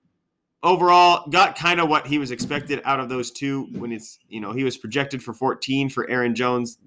[0.64, 3.68] overall, got kind of what he was expected out of those two.
[3.78, 6.78] When it's you know he was projected for 14 for Aaron Jones,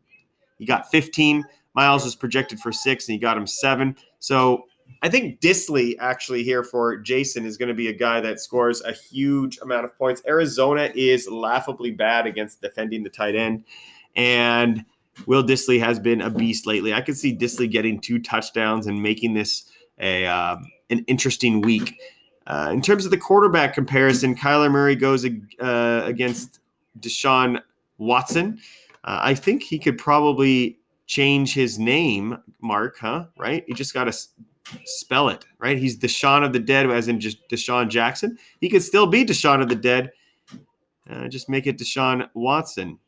[0.58, 1.45] he got 15.
[1.75, 3.95] Miles was projected for six, and he got him seven.
[4.19, 4.65] So
[5.02, 8.82] I think Dissly actually here for Jason is going to be a guy that scores
[8.82, 10.21] a huge amount of points.
[10.28, 13.63] Arizona is laughably bad against defending the tight end,
[14.15, 14.84] and
[15.26, 16.93] Will Dissly has been a beast lately.
[16.93, 22.00] I could see Dissly getting two touchdowns and making this a um, an interesting week.
[22.45, 26.60] Uh, in terms of the quarterback comparison, Kyler Murray goes uh, against
[27.00, 27.62] Deshaun
[27.97, 28.60] Watson.
[29.04, 33.26] Uh, I think he could probably change his name, Mark, huh?
[33.38, 33.63] Right?
[33.67, 34.17] He just got to
[34.86, 35.77] spell it, right?
[35.77, 38.38] He's Deshaun of the Dead, as in just Deshaun Jackson.
[38.60, 40.12] He could still be Deshaun of the Dead.
[41.10, 42.99] Uh, just make it Deshaun Watson.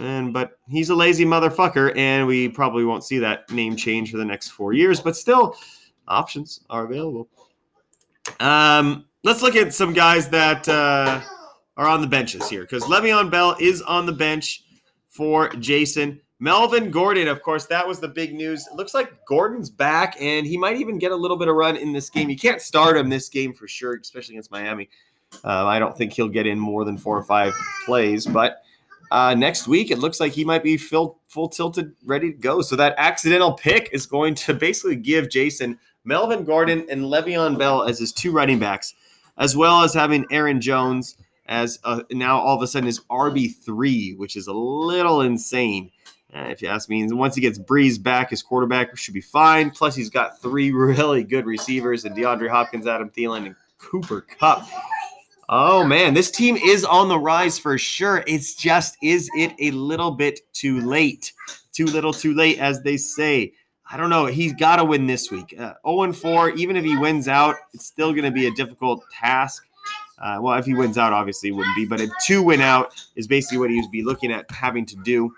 [0.00, 4.16] And but he's a lazy motherfucker, and we probably won't see that name change for
[4.16, 5.00] the next four years.
[5.00, 5.56] But still,
[6.08, 7.28] options are available.
[8.40, 11.20] Um, let's look at some guys that uh,
[11.76, 14.64] are on the benches here because Le'Veon Bell is on the bench
[15.08, 16.20] for Jason.
[16.44, 18.66] Melvin Gordon, of course, that was the big news.
[18.70, 21.74] It looks like Gordon's back, and he might even get a little bit of run
[21.74, 22.28] in this game.
[22.28, 24.90] You can't start him this game for sure, especially against Miami.
[25.42, 27.54] Uh, I don't think he'll get in more than four or five
[27.86, 28.62] plays, but
[29.10, 32.60] uh, next week it looks like he might be full, full tilted, ready to go.
[32.60, 37.84] So that accidental pick is going to basically give Jason Melvin Gordon and Le'Veon Bell
[37.84, 38.94] as his two running backs,
[39.38, 43.50] as well as having Aaron Jones as uh, now all of a sudden is RB
[43.64, 45.90] three, which is a little insane.
[46.34, 49.20] Uh, if you ask me, and once he gets Brees back, his quarterback should be
[49.20, 49.70] fine.
[49.70, 54.66] Plus, he's got three really good receivers and DeAndre Hopkins, Adam Thielen, and Cooper Kupp.
[55.48, 58.24] Oh man, this team is on the rise for sure.
[58.26, 61.32] It's just, is it a little bit too late?
[61.72, 63.52] Too little, too late, as they say.
[63.90, 64.26] I don't know.
[64.26, 65.54] He's got to win this week.
[65.58, 69.04] Uh, 0 4, even if he wins out, it's still going to be a difficult
[69.12, 69.66] task.
[70.18, 72.94] Uh, well, if he wins out, obviously it wouldn't be, but a two win out
[73.16, 75.30] is basically what he would be looking at having to do.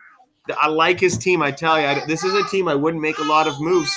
[0.59, 1.43] I like his team.
[1.43, 3.95] I tell you, I, this is a team I wouldn't make a lot of moves.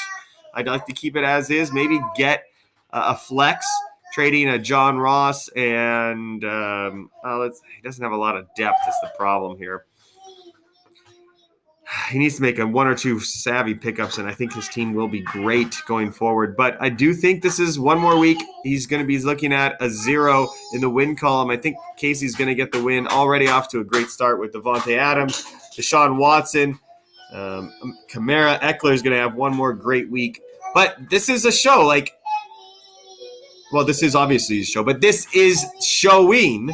[0.54, 1.72] I'd like to keep it as is.
[1.72, 2.44] Maybe get
[2.92, 3.66] a flex,
[4.14, 7.62] trading a John Ross, and um, uh, let's.
[7.76, 8.80] He doesn't have a lot of depth.
[8.88, 9.86] Is the problem here
[12.12, 14.94] he needs to make a one or two savvy pickups, and I think his team
[14.94, 16.56] will be great going forward.
[16.56, 18.38] But I do think this is one more week.
[18.64, 21.50] He's going to be looking at a zero in the win column.
[21.50, 24.54] I think Casey's going to get the win already off to a great start with
[24.54, 25.44] Davante Adams,
[25.80, 26.78] Deshaun Watson,
[27.32, 27.72] um,
[28.12, 30.42] Kamara, Ekeler is going to have one more great week.
[30.74, 32.12] But this is a show like,
[33.72, 36.72] well, this is obviously a show, but this is showing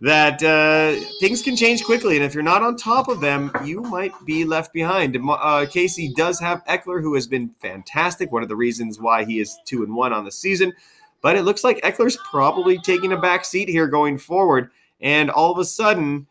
[0.00, 3.82] that uh, things can change quickly, and if you're not on top of them, you
[3.82, 5.16] might be left behind.
[5.28, 8.32] Uh, Casey does have Ekeler, who has been fantastic.
[8.32, 10.72] One of the reasons why he is two and one on the season,
[11.20, 14.70] but it looks like Ekeler's probably taking a back seat here going forward,
[15.02, 16.26] and all of a sudden,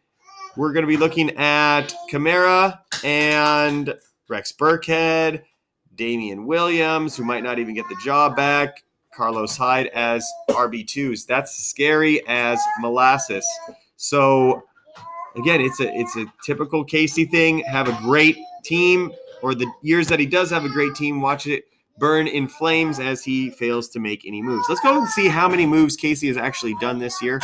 [0.55, 3.93] we're going to be looking at Kamara and
[4.27, 5.43] Rex Burkhead,
[5.95, 8.83] Damien Williams, who might not even get the job back.
[9.13, 11.25] Carlos Hyde as RB2s.
[11.25, 13.45] That's scary as molasses.
[13.97, 14.63] So
[15.35, 17.59] again, it's a it's a typical Casey thing.
[17.59, 21.47] Have a great team, or the years that he does have a great team, watch
[21.47, 21.65] it
[21.97, 24.65] burn in flames as he fails to make any moves.
[24.69, 27.41] Let's go and see how many moves Casey has actually done this year.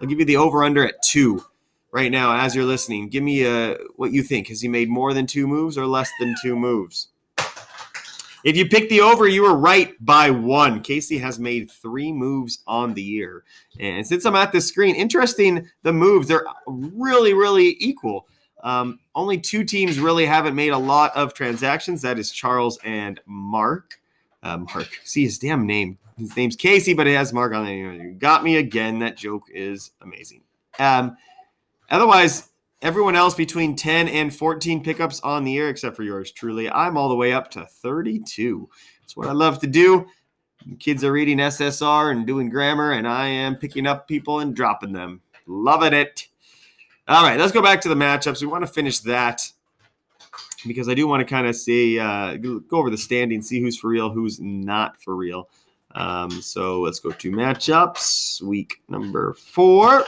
[0.00, 1.44] I'll give you the over under at two
[1.92, 3.08] right now as you're listening.
[3.08, 4.48] Give me a, uh, what you think.
[4.48, 7.08] Has he made more than two moves or less than two moves?
[8.44, 10.80] If you picked the over, you were right by one.
[10.80, 13.44] Casey has made three moves on the year.
[13.80, 16.28] And since I'm at the screen, interesting the moves.
[16.28, 18.28] They're really, really equal.
[18.62, 22.02] Um, only two teams really haven't made a lot of transactions.
[22.02, 24.00] That is Charles and Mark.
[24.42, 25.98] Uh, Mark, see his damn name.
[26.16, 27.76] His name's Casey, but it has Mark on it.
[27.76, 29.00] You got me again.
[29.00, 30.42] That joke is amazing.
[30.78, 31.16] Um,
[31.90, 32.48] otherwise,
[32.80, 36.70] Everyone else between 10 and 14 pickups on the air, except for yours truly.
[36.70, 38.68] I'm all the way up to 32.
[39.00, 40.06] That's what I love to do.
[40.78, 44.92] Kids are reading SSR and doing grammar, and I am picking up people and dropping
[44.92, 45.22] them.
[45.46, 46.28] Loving it.
[47.08, 48.42] All right, let's go back to the matchups.
[48.42, 49.50] We want to finish that
[50.64, 53.76] because I do want to kind of see, uh, go over the standing, see who's
[53.76, 55.48] for real, who's not for real.
[55.96, 60.04] Um, so let's go to matchups, week number four.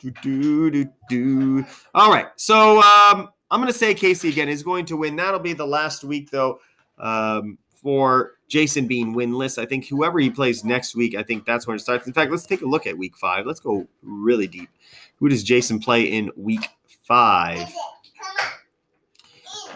[0.00, 1.66] Do, do, do, do.
[1.94, 2.26] All right.
[2.36, 5.16] So um, I'm going to say Casey again is going to win.
[5.16, 6.60] That'll be the last week, though,
[6.98, 9.60] um, for Jason being winless.
[9.60, 12.06] I think whoever he plays next week, I think that's when it starts.
[12.06, 13.46] In fact, let's take a look at week five.
[13.46, 14.70] Let's go really deep.
[15.16, 16.68] Who does Jason play in week
[17.02, 17.68] five?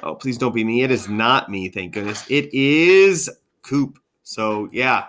[0.05, 0.83] Oh, please don't be me.
[0.83, 2.25] It is not me, thank goodness.
[2.29, 3.31] It is
[3.63, 3.99] Coop.
[4.25, 5.09] So, yeah,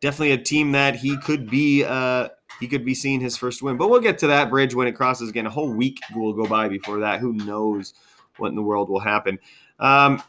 [0.00, 2.28] definitely a team that he could be uh,
[2.60, 3.76] he could be seeing his first win.
[3.76, 5.46] But we'll get to that bridge when it crosses again.
[5.46, 7.20] A whole week will go by before that.
[7.20, 7.94] Who knows
[8.38, 9.38] what in the world will happen?
[9.78, 10.22] Um,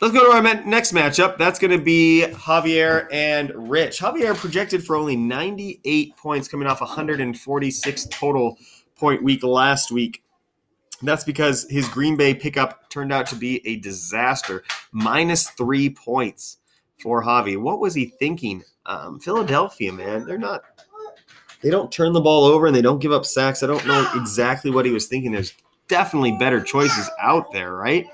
[0.00, 1.38] let's go to our next matchup.
[1.38, 4.00] That's going to be Javier and Rich.
[4.00, 8.58] Javier projected for only 98 points, coming off 146 total
[8.96, 10.22] point week last week.
[11.02, 14.64] That's because his Green Bay pickup turned out to be a disaster.
[14.90, 16.58] Minus three points
[17.00, 17.56] for Javi.
[17.56, 18.64] What was he thinking?
[18.88, 20.62] Um, Philadelphia, man, they're not.
[21.62, 23.62] They don't turn the ball over and they don't give up sacks.
[23.62, 25.30] I don't know exactly what he was thinking.
[25.30, 25.52] There's
[25.88, 28.06] definitely better choices out there, right?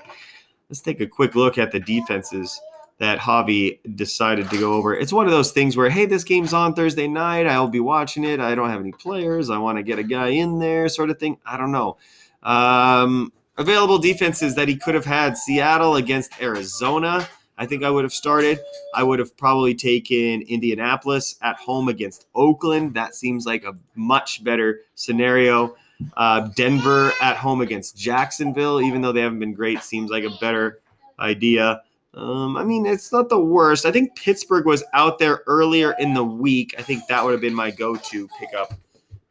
[0.69, 2.59] Let's take a quick look at the defenses
[2.97, 4.95] that Javi decided to go over.
[4.95, 7.45] It's one of those things where, hey, this game's on Thursday night.
[7.45, 8.39] I'll be watching it.
[8.39, 9.49] I don't have any players.
[9.49, 11.37] I want to get a guy in there, sort of thing.
[11.45, 11.97] I don't know.
[12.41, 17.27] Um, available defenses that he could have had Seattle against Arizona.
[17.57, 18.59] I think I would have started.
[18.93, 22.93] I would have probably taken Indianapolis at home against Oakland.
[22.93, 25.75] That seems like a much better scenario.
[26.17, 30.37] Uh, Denver at home against Jacksonville, even though they haven't been great, seems like a
[30.41, 30.79] better
[31.19, 31.81] idea.
[32.13, 33.85] Um, I mean, it's not the worst.
[33.85, 36.75] I think Pittsburgh was out there earlier in the week.
[36.77, 38.73] I think that would have been my go-to pickup.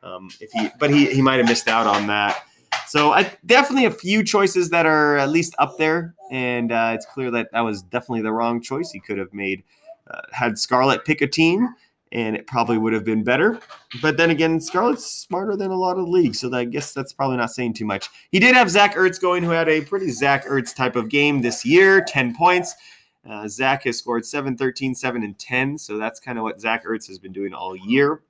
[0.02, 2.44] Um, if he, but he he might have missed out on that.
[2.88, 7.06] So I definitely a few choices that are at least up there, and uh, it's
[7.06, 8.90] clear that that was definitely the wrong choice.
[8.90, 9.62] He could have made
[10.10, 11.68] uh, had Scarlett pick a team,
[12.12, 13.58] and it probably would have been better.
[14.00, 17.36] But then again, Scarlett's smarter than a lot of leagues, so I guess that's probably
[17.36, 18.08] not saying too much.
[18.30, 21.42] He did have Zach Ertz going, who had a pretty Zach Ertz type of game
[21.42, 22.74] this year, 10 points.
[23.28, 26.84] Uh, Zach has scored 7, 13, 7, and 10, so that's kind of what Zach
[26.84, 28.20] Ertz has been doing all year.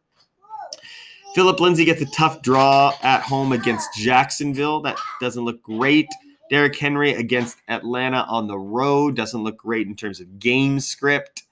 [1.34, 4.80] Phillip Lindsay gets a tough draw at home against Jacksonville.
[4.80, 6.06] That doesn't look great.
[6.48, 11.42] Derrick Henry against Atlanta on the road doesn't look great in terms of game script.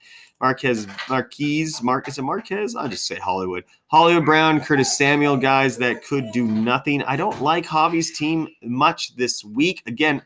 [0.40, 2.76] Marquez Marquise, Marcus and Marquez.
[2.76, 3.64] I'll just say Hollywood.
[3.88, 7.02] Hollywood Brown, Curtis Samuel, guys that could do nothing.
[7.02, 9.82] I don't like Javi's team much this week.
[9.86, 10.22] Again,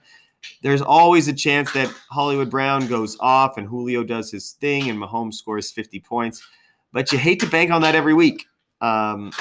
[0.61, 4.99] there's always a chance that Hollywood Brown goes off and Julio does his thing and
[4.99, 6.47] Mahomes scores 50 points.
[6.93, 8.47] But you hate to bank on that every week.
[8.81, 9.33] Um,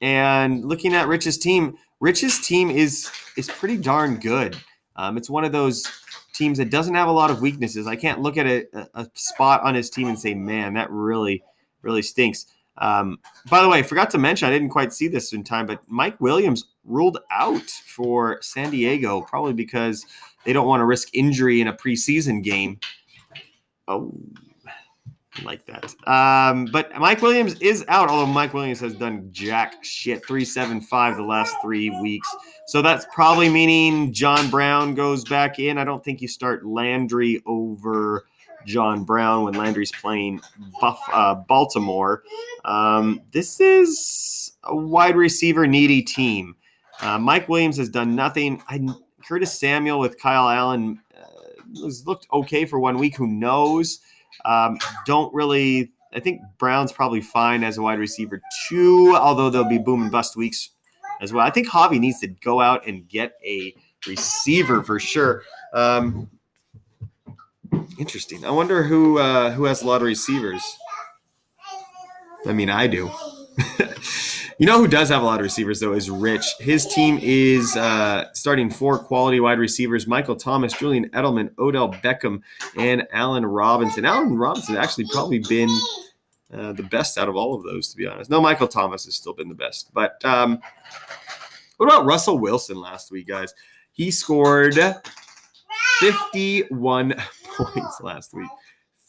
[0.00, 4.56] and looking at Rich's team, Rich's team is is pretty darn good.
[4.96, 5.84] Um, it's one of those
[6.32, 7.86] teams that doesn't have a lot of weaknesses.
[7.86, 11.42] I can't look at a, a spot on his team and say, "Man, that really,
[11.82, 12.46] really stinks."
[12.78, 15.66] Um, by the way, I forgot to mention, I didn't quite see this in time,
[15.66, 20.04] but Mike Williams ruled out for San Diego, probably because
[20.44, 22.78] they don't want to risk injury in a preseason game.
[23.88, 24.12] Oh,
[25.44, 25.94] like that.
[26.08, 31.22] Um, but Mike Williams is out, although Mike Williams has done jack shit 375 the
[31.22, 32.28] last three weeks.
[32.66, 35.78] So that's probably meaning John Brown goes back in.
[35.78, 38.26] I don't think you start Landry over
[38.66, 40.40] John Brown when Landry's playing
[40.80, 42.22] Buff, uh, Baltimore.
[42.64, 46.56] Um, this is a wide receiver needy team.
[47.00, 48.62] Uh, Mike Williams has done nothing.
[48.68, 48.84] I,
[49.26, 53.16] Curtis Samuel with Kyle Allen uh, has looked okay for one week.
[53.16, 54.00] Who knows?
[54.44, 55.90] Um, don't really.
[56.12, 60.10] I think Brown's probably fine as a wide receiver too, although there'll be boom and
[60.10, 60.70] bust weeks
[61.20, 61.46] as well.
[61.46, 63.74] I think Javi needs to go out and get a
[64.06, 65.42] receiver for sure.
[65.74, 66.30] Um,
[67.98, 68.44] interesting.
[68.44, 70.62] I wonder who uh, who has a lot of receivers.
[72.46, 73.10] I mean, I do.
[74.58, 76.46] you know who does have a lot of receivers though is Rich.
[76.58, 82.42] His team is uh, starting four quality wide receivers: Michael Thomas, Julian Edelman, Odell Beckham,
[82.76, 84.04] and Allen Robinson.
[84.04, 85.70] Allen Robinson actually probably been
[86.52, 88.30] uh, the best out of all of those, to be honest.
[88.30, 89.90] No, Michael Thomas has still been the best.
[89.92, 90.60] But um,
[91.76, 93.52] what about Russell Wilson last week, guys?
[93.92, 94.78] He scored
[95.98, 97.14] 51
[97.56, 98.48] points last week.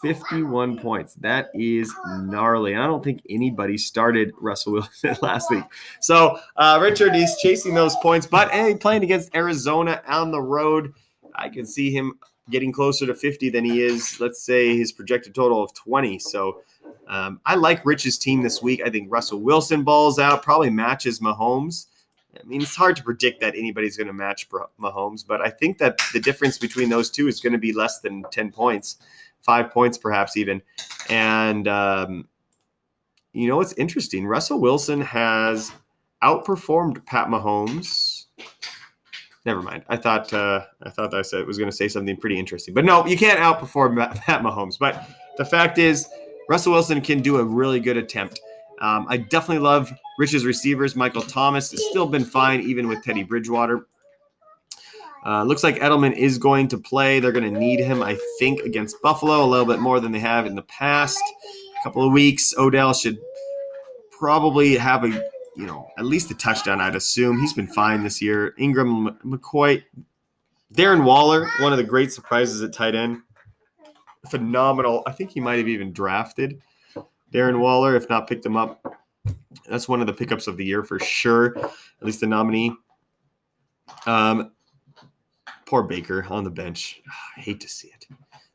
[0.02, 1.16] 51 points.
[1.16, 2.76] That is gnarly.
[2.76, 5.64] I don't think anybody started Russell Wilson last week.
[6.02, 10.94] So uh, Richard, he's chasing those points, but hey, playing against Arizona on the road,
[11.34, 12.20] I can see him
[12.50, 16.20] getting closer to 50 than he is, let's say, his projected total of 20.
[16.20, 16.62] So
[17.08, 18.82] um, I like Rich's team this week.
[18.86, 21.88] I think Russell Wilson balls out, probably matches Mahomes.
[22.40, 24.48] I mean, it's hard to predict that anybody's going to match
[24.80, 28.00] Mahomes, but I think that the difference between those two is going to be less
[28.00, 28.98] than 10 points,
[29.48, 30.62] five points perhaps even.
[31.10, 32.28] And, um,
[33.34, 34.28] you know, what's interesting.
[34.28, 35.72] Russell Wilson has
[36.24, 38.26] outperformed Pat Mahomes.
[39.46, 39.84] Never mind.
[39.88, 42.84] I thought uh, I thought I said was going to say something pretty interesting, but
[42.84, 44.78] no, you can't outperform Pat Mahomes.
[44.78, 46.06] But the fact is,
[46.50, 48.42] Russell Wilson can do a really good attempt.
[48.82, 50.96] Um, I definitely love Rich's receivers.
[50.96, 53.88] Michael Thomas has still been fine, even with Teddy Bridgewater.
[55.28, 57.20] Uh, looks like Edelman is going to play.
[57.20, 60.20] They're going to need him, I think, against Buffalo a little bit more than they
[60.20, 61.22] have in the past
[61.84, 62.54] couple of weeks.
[62.58, 63.20] Odell should
[64.10, 65.10] probably have a,
[65.58, 66.80] you know, at least a touchdown.
[66.80, 68.54] I'd assume he's been fine this year.
[68.58, 69.84] Ingram, McCoy,
[70.74, 73.22] Darren Waller, one of the great surprises at tight end.
[74.30, 75.04] Phenomenal.
[75.06, 76.62] I think he might have even drafted
[77.34, 78.82] Darren Waller, if not picked him up.
[79.70, 81.72] That's one of the pickups of the year for sure, at
[82.02, 82.72] least the nominee.
[84.06, 84.52] Um,
[85.68, 87.02] poor Baker on the bench.
[87.38, 88.08] I hate to see it.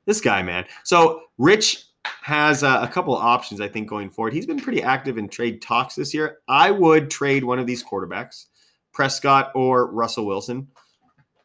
[0.05, 0.65] This guy, man.
[0.83, 1.85] So Rich
[2.23, 4.33] has a, a couple of options, I think, going forward.
[4.33, 6.39] He's been pretty active in trade talks this year.
[6.49, 8.47] I would trade one of these quarterbacks,
[8.93, 10.67] Prescott or Russell Wilson,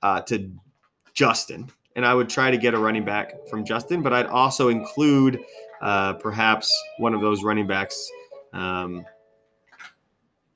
[0.02, 0.52] uh, to
[1.14, 4.70] Justin and I would try to get a running back from Justin, but I'd also
[4.70, 5.40] include
[5.82, 8.10] uh, perhaps one of those running backs
[8.54, 9.04] um,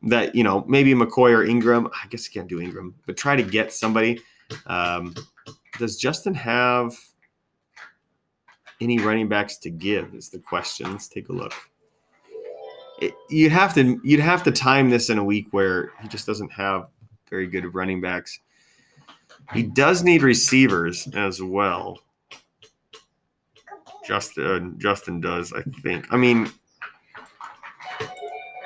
[0.03, 1.87] that you know maybe McCoy or Ingram.
[1.87, 4.21] I guess you can't do Ingram, but try to get somebody.
[4.65, 5.15] Um,
[5.77, 6.95] does Justin have
[8.79, 10.13] any running backs to give?
[10.13, 10.91] Is the question.
[10.91, 11.53] Let's take a look.
[12.99, 16.27] It, you'd have to you'd have to time this in a week where he just
[16.27, 16.89] doesn't have
[17.29, 18.39] very good running backs.
[19.53, 21.99] He does need receivers as well.
[24.05, 26.05] Justin Justin does, I think.
[26.11, 26.51] I mean,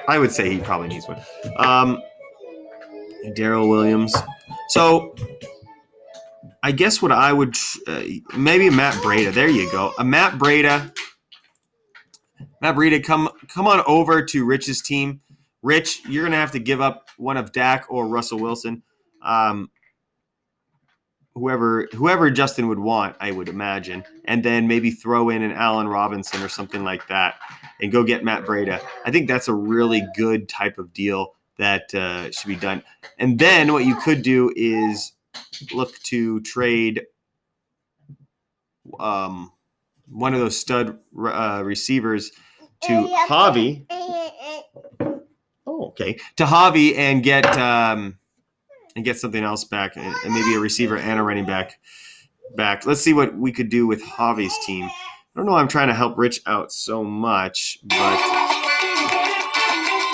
[0.08, 1.22] I would say he probably needs one.
[1.58, 2.02] Um,
[3.36, 4.16] Daryl Williams.
[4.70, 5.16] So
[6.66, 7.56] I guess what I would
[7.86, 8.02] uh,
[8.36, 9.32] maybe Matt Breida.
[9.32, 9.94] There you go.
[10.00, 10.92] A Matt Breida.
[12.60, 15.22] Matt Breida, come come on over to Rich's team.
[15.62, 18.82] Rich, you're gonna have to give up one of Dak or Russell Wilson.
[19.22, 19.70] Um,
[21.36, 25.88] whoever whoever Justin would want, I would imagine, and then maybe throw in an Allen
[25.88, 27.36] Robinson or something like that,
[27.80, 28.82] and go get Matt Breida.
[29.06, 32.82] I think that's a really good type of deal that uh, should be done.
[33.20, 35.12] And then what you could do is
[35.74, 37.04] look to trade
[39.00, 39.52] um,
[40.08, 42.32] one of those stud uh, receivers
[42.84, 43.86] to Javi.
[45.68, 47.46] Oh, okay, to Javi and get.
[47.58, 48.18] Um,
[48.96, 51.80] and get something else back, and, and maybe a receiver and a running back
[52.56, 52.86] back.
[52.86, 54.86] Let's see what we could do with Javi's team.
[54.86, 54.92] I
[55.36, 55.56] don't know.
[55.56, 57.98] I'm trying to help Rich out so much, but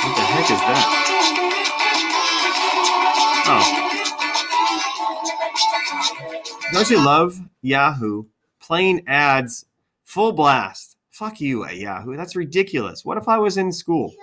[0.01, 0.97] what the heck is that?
[3.47, 3.80] Oh,
[6.71, 8.23] don't you love Yahoo
[8.59, 9.65] playing ads
[10.03, 10.97] full blast?
[11.11, 12.15] Fuck you at Yahoo.
[12.15, 13.05] That's ridiculous.
[13.05, 14.13] What if I was in school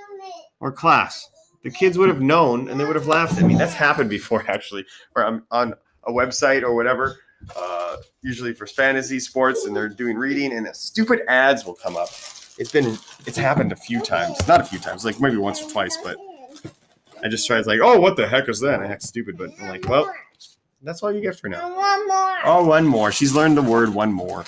[0.61, 1.29] or class?
[1.63, 3.55] the kids would have known and they would have laughed at me.
[3.55, 5.75] That's happened before, actually, where I'm on
[6.05, 7.19] a website or whatever,
[7.57, 12.09] uh, usually for fantasy sports, and they're doing reading, and stupid ads will come up.
[12.59, 15.71] It's been, it's happened a few times, not a few times, like maybe once or
[15.71, 16.17] twice, but
[17.23, 18.81] I just to like, oh, what the heck is that?
[18.81, 20.13] I act stupid, but I'm like, well,
[20.83, 21.75] that's all you get for now.
[21.75, 22.39] One more.
[22.45, 23.11] Oh, one more.
[23.13, 24.45] She's learned the word one more.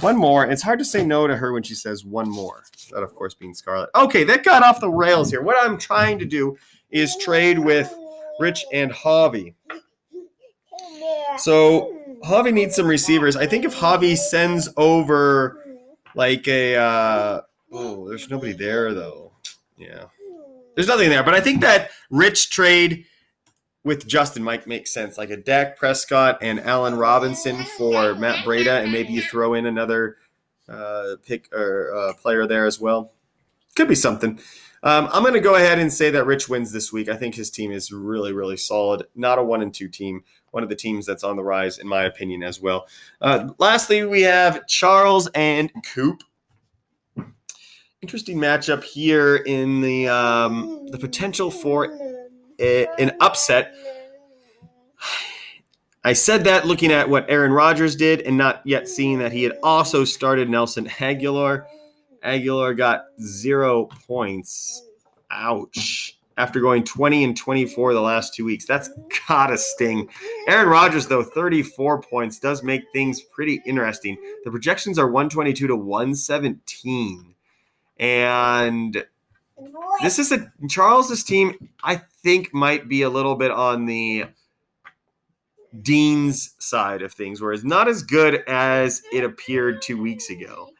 [0.00, 0.46] One more.
[0.46, 2.64] It's hard to say no to her when she says one more.
[2.90, 3.90] That, of course, being Scarlett.
[3.94, 5.42] Okay, that got off the rails here.
[5.42, 6.56] What I'm trying to do
[6.90, 7.92] is trade with
[8.38, 9.54] Rich and Javi.
[11.38, 13.36] So Javi needs some receivers.
[13.36, 15.58] I think if Javi sends over
[16.14, 17.40] like a uh,
[17.72, 19.32] oh, there's nobody there though.
[19.76, 20.04] Yeah,
[20.74, 21.22] there's nothing there.
[21.22, 23.06] But I think that Rich trade
[23.84, 28.82] with Justin might make sense, like a Dak Prescott and Allen Robinson for Matt Breida,
[28.82, 30.18] and maybe you throw in another
[30.68, 33.12] uh, pick or uh, player there as well.
[33.74, 34.38] Could be something.
[34.84, 37.08] Um, I'm going to go ahead and say that Rich wins this week.
[37.08, 39.04] I think his team is really, really solid.
[39.14, 40.24] Not a one and two team.
[40.50, 42.86] One of the teams that's on the rise, in my opinion, as well.
[43.20, 46.22] Uh, lastly, we have Charles and Coop.
[48.02, 51.86] Interesting matchup here in the um, the potential for
[52.62, 53.74] an upset.
[56.04, 59.44] I said that looking at what Aaron Rodgers did and not yet seeing that he
[59.44, 61.64] had also started Nelson Agholor.
[62.24, 64.84] Agholor got zero points.
[65.30, 66.18] Ouch.
[66.38, 68.64] After going 20 and 24 the last two weeks.
[68.64, 68.90] That's
[69.28, 70.08] gotta sting.
[70.48, 74.16] Aaron Rodgers, though, 34 points does make things pretty interesting.
[74.44, 77.34] The projections are 122 to 117.
[77.98, 79.04] And
[80.02, 84.26] this is a Charles's team, I think, might be a little bit on the
[85.80, 90.70] Dean's side of things, where it's not as good as it appeared two weeks ago.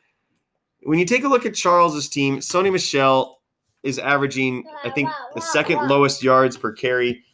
[0.82, 3.40] When you take a look at Charles's team, Sony Michel
[3.82, 7.24] is averaging, I think, the second lowest yards per carry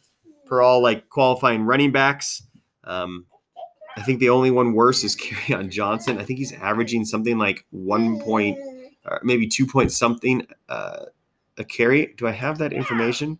[0.45, 2.41] per all like qualifying running backs.
[2.83, 3.25] Um,
[3.97, 6.17] I think the only one worse is Kerryon Johnson.
[6.17, 8.57] I think he's averaging something like one point,
[9.05, 11.05] or maybe two point something uh,
[11.57, 12.13] a carry.
[12.17, 13.39] Do I have that information?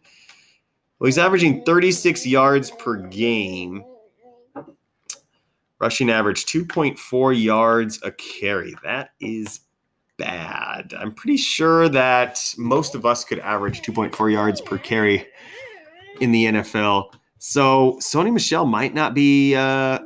[0.99, 3.83] Well, he's averaging 36 yards per game.
[5.79, 8.75] Rushing average 2.4 yards a carry.
[8.83, 9.61] That is
[10.17, 10.93] bad.
[10.99, 15.25] I'm pretty sure that most of us could average 2.4 yards per carry
[16.19, 17.13] in the NFL.
[17.37, 19.99] So Sony Michel might not be uh,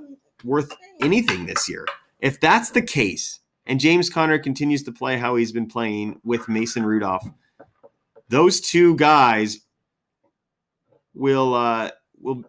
[0.44, 0.72] worth
[1.02, 1.88] anything this year.
[2.20, 6.48] If that's the case, and James Conner continues to play how he's been playing with
[6.48, 7.28] Mason Rudolph,
[8.30, 9.63] those two guys
[11.14, 12.44] will uh, will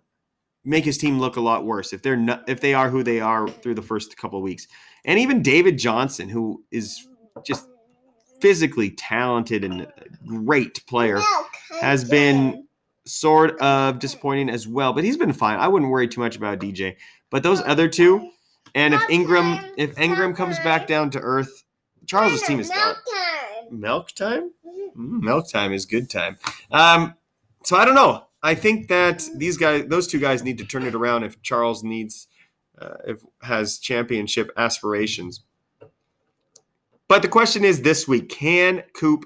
[0.65, 3.21] make his team look a lot worse if they're not if they are who they
[3.21, 4.67] are through the first couple of weeks.
[5.05, 7.07] And even David Johnson, who is
[7.45, 7.69] just
[8.41, 9.93] physically talented and a
[10.27, 11.21] great player,
[11.81, 12.67] has been
[13.07, 14.93] sort of disappointing as well.
[14.93, 15.59] But he's been fine.
[15.59, 16.97] I wouldn't worry too much about DJ.
[17.31, 18.31] But those other two,
[18.75, 21.65] And if Ingram, if Ingram comes back down to earth,
[22.07, 22.97] Charles's team is done.
[23.71, 24.51] Milk time?
[24.97, 26.39] Mm, milk time is good time.
[26.71, 27.15] Um,
[27.63, 28.27] so I don't know.
[28.45, 31.83] I think that these guys, those two guys, need to turn it around if Charles
[31.83, 32.29] needs,
[32.79, 35.41] uh, if has championship aspirations.
[37.09, 39.25] But the question is this week: Can Coop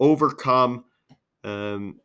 [0.00, 0.84] overcome
[1.44, 2.00] um,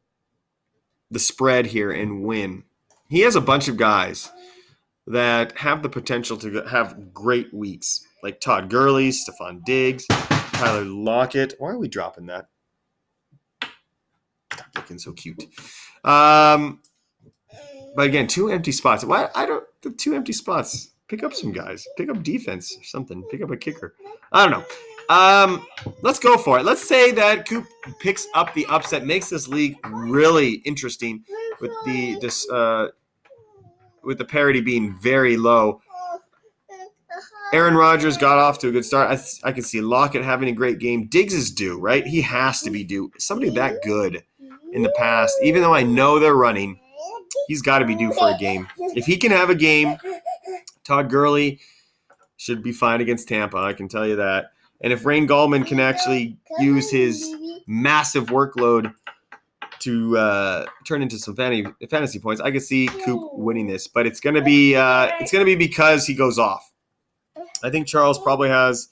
[1.09, 2.63] the spread here and win?
[3.09, 4.29] He has a bunch of guys
[5.07, 11.55] that have the potential to have great weeks, like Todd Gurley, Stefon Diggs, Tyler Lockett.
[11.57, 12.49] Why are we dropping that?
[14.75, 15.43] Looking so cute.
[16.03, 16.81] Um,
[17.95, 19.03] but again, two empty spots.
[19.03, 20.91] Why I don't the two empty spots.
[21.07, 21.85] Pick up some guys.
[21.97, 23.21] Pick up defense or something.
[23.29, 23.95] Pick up a kicker.
[24.31, 24.65] I don't know.
[25.13, 25.67] Um,
[26.01, 26.63] let's go for it.
[26.63, 27.65] Let's say that Coop
[27.99, 31.25] picks up the upset, makes this league really interesting
[31.59, 32.87] with the this uh,
[34.03, 35.81] with the parity being very low.
[37.53, 39.09] Aaron Rodgers got off to a good start.
[39.09, 41.07] I, I can see Lockett having a great game.
[41.07, 42.07] Diggs is due, right?
[42.07, 43.11] He has to be due.
[43.17, 44.23] Somebody that good
[44.73, 46.79] in the past, even though I know they're running,
[47.47, 48.67] he's got to be due for a game.
[48.95, 49.97] If he can have a game,
[50.83, 51.59] Todd Gurley
[52.37, 53.57] should be fine against Tampa.
[53.57, 54.51] I can tell you that.
[54.81, 57.35] And if Wayne Gallman can actually use his
[57.67, 58.93] massive workload
[59.79, 63.87] to uh, turn into some fantasy, points, I could see Coop winning this.
[63.87, 66.71] But it's gonna be uh, it's gonna be because he goes off.
[67.63, 68.89] I think Charles probably has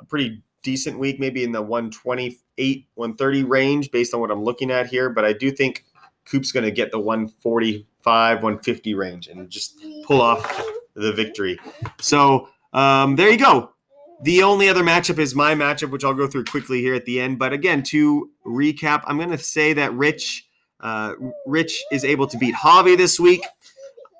[0.00, 4.72] a pretty decent week, maybe in the 128, 130 range, based on what I'm looking
[4.72, 5.08] at here.
[5.08, 5.84] But I do think
[6.24, 11.58] Coop's gonna get the 145, 150 range and just pull off the victory.
[12.00, 13.70] So um, there you go.
[14.22, 17.20] The only other matchup is my matchup, which I'll go through quickly here at the
[17.20, 17.38] end.
[17.38, 20.46] But again, to recap, I'm going to say that Rich,
[20.80, 21.14] uh,
[21.46, 23.44] Rich is able to beat Javi this week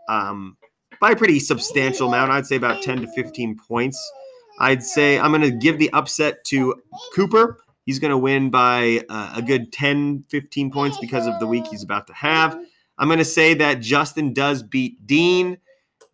[0.09, 0.57] um,
[1.01, 2.32] by a pretty substantial amount.
[2.32, 4.12] I'd say about 10 to 15 points.
[4.59, 6.82] I'd say I'm going to give the upset to
[7.14, 7.59] Cooper.
[7.84, 11.66] He's going to win by uh, a good 10, 15 points because of the week
[11.66, 12.59] he's about to have.
[12.96, 15.59] I'm going to say that Justin does beat Dean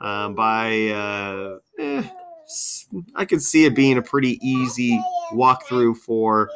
[0.01, 2.03] um, by uh, eh,
[3.15, 5.01] I could see it being a pretty easy
[5.33, 6.51] walkthrough for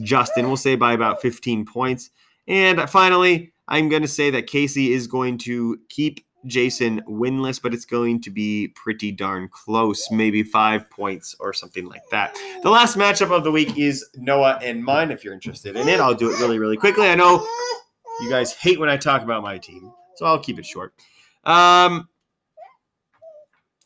[0.00, 0.46] Justin.
[0.46, 2.10] We'll say by about 15 points.
[2.48, 7.72] And finally, I'm going to say that Casey is going to keep Jason winless, but
[7.74, 12.36] it's going to be pretty darn close, maybe five points or something like that.
[12.62, 15.10] The last matchup of the week is Noah and mine.
[15.10, 17.08] If you're interested in it, I'll do it really, really quickly.
[17.08, 17.46] I know
[18.20, 20.94] you guys hate when I talk about my team, so I'll keep it short.
[21.44, 22.08] Um,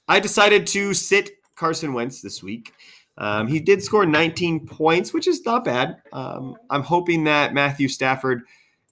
[0.08, 2.72] I decided to sit Carson Wentz this week.
[3.18, 5.96] Um, he did score 19 points, which is not bad.
[6.12, 8.42] Um, I'm hoping that Matthew Stafford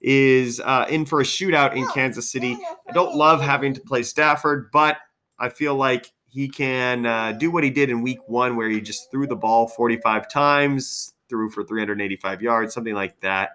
[0.07, 2.55] is uh, in for a shootout in Kansas City.
[2.87, 4.97] I don't love having to play Stafford, but
[5.39, 8.81] I feel like he can uh, do what he did in week one, where he
[8.81, 13.53] just threw the ball 45 times, threw for 385 yards, something like that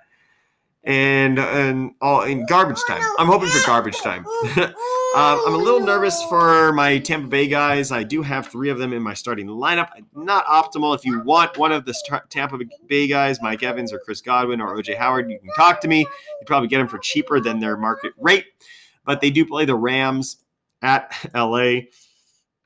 [0.84, 3.02] and and all in garbage time.
[3.18, 4.24] I'm hoping for garbage time.
[4.56, 4.72] uh,
[5.16, 7.92] I'm a little nervous for my Tampa Bay guys.
[7.92, 9.90] I do have three of them in my starting lineup.
[10.14, 10.94] Not optimal.
[10.94, 11.94] If you want one of the
[12.30, 15.88] Tampa Bay guys, Mike Evans or Chris Godwin or OJ Howard, you can talk to
[15.88, 16.00] me.
[16.00, 18.46] You probably get them for cheaper than their market rate.
[19.04, 20.38] But they do play the Rams
[20.82, 21.80] at LA.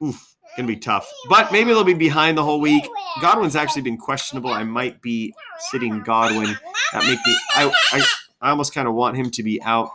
[0.03, 1.11] Oof gonna be tough.
[1.29, 2.89] But maybe they'll be behind the whole week.
[3.21, 4.51] Godwin's actually been questionable.
[4.51, 5.35] I might be
[5.71, 6.57] sitting Godwin.
[6.93, 7.39] That make me.
[7.55, 8.05] I I,
[8.41, 9.91] I almost kind of want him to be out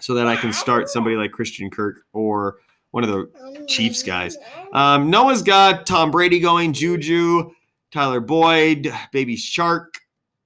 [0.00, 2.56] so that I can start somebody like Christian Kirk or
[2.90, 4.36] one of the Chiefs guys.
[4.72, 7.50] Um, Noah's got Tom Brady going, Juju,
[7.90, 9.94] Tyler Boyd, Baby Shark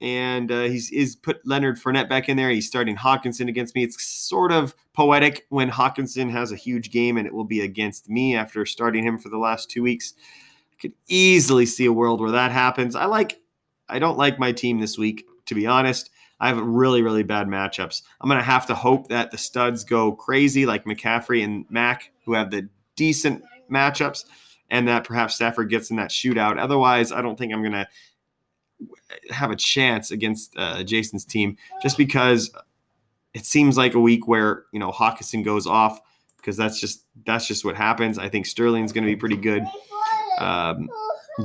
[0.01, 2.49] and uh, he's is put Leonard Fournette back in there.
[2.49, 3.83] He's starting Hockenson against me.
[3.83, 8.09] It's sort of poetic when Hockenson has a huge game and it will be against
[8.09, 10.13] me after starting him for the last two weeks.
[10.71, 12.95] I could easily see a world where that happens.
[12.95, 13.41] I like,
[13.89, 16.09] I don't like my team this week to be honest.
[16.39, 18.01] I have really, really bad matchups.
[18.21, 22.11] I'm going to have to hope that the studs go crazy like McCaffrey and Mac,
[22.23, 24.23] who have the decent matchups,
[24.69, 26.57] and that perhaps Stafford gets in that shootout.
[26.57, 27.87] Otherwise, I don't think I'm going to
[29.31, 32.51] have a chance against uh, Jason's team just because
[33.33, 35.99] it seems like a week where you know Hockenson goes off
[36.37, 38.17] because that's just that's just what happens.
[38.17, 39.63] I think Sterling's going to be pretty good.
[40.39, 40.89] Um,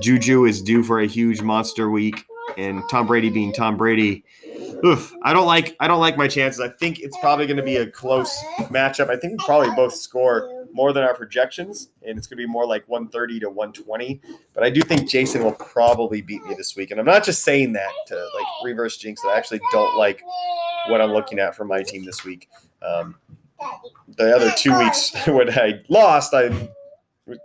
[0.00, 2.24] Juju is due for a huge monster week,
[2.56, 4.24] and Tom Brady being Tom Brady.
[4.84, 6.60] Oof, I don't like I don't like my chances.
[6.60, 8.36] I think it's probably going to be a close
[8.70, 9.08] matchup.
[9.08, 12.50] I think we probably both score more than our projections, and it's going to be
[12.50, 14.20] more like 130 to 120.
[14.52, 17.44] But I do think Jason will probably beat me this week, and I'm not just
[17.44, 19.22] saying that to like reverse jinx.
[19.24, 20.20] I actually don't like
[20.88, 22.48] what I'm looking at for my team this week.
[22.82, 23.14] Um,
[24.16, 26.48] the other two weeks when I lost, I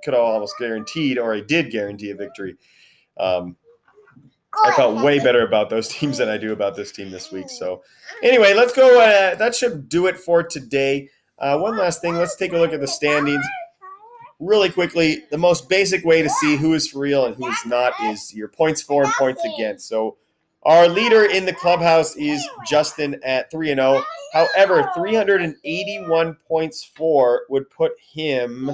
[0.03, 2.57] could have almost guaranteed, or I did guarantee a victory.
[3.19, 3.55] Um,
[4.65, 7.51] I felt way better about those teams than I do about this team this week.
[7.51, 7.83] So,
[8.23, 8.99] anyway, let's go.
[8.99, 11.09] Uh, that should do it for today.
[11.39, 12.15] Uh, one last thing.
[12.15, 13.45] Let's take a look at the standings
[14.39, 15.23] really quickly.
[15.31, 18.33] The most basic way to see who is for real and who is not is
[18.33, 19.87] your points for and points against.
[19.87, 20.17] So,
[20.63, 24.03] our leader in the clubhouse is Justin at 3 and 0.
[24.33, 28.69] However, 381 points for would put him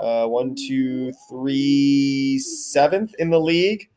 [0.00, 3.88] uh, one, two, three, seventh in the league.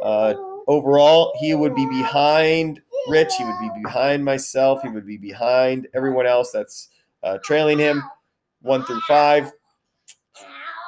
[0.00, 0.34] Uh,
[0.68, 3.32] overall, he would be behind Rich.
[3.36, 4.82] He would be behind myself.
[4.82, 6.89] He would be behind everyone else that's
[7.22, 8.02] uh, trailing him,
[8.62, 9.50] one through five.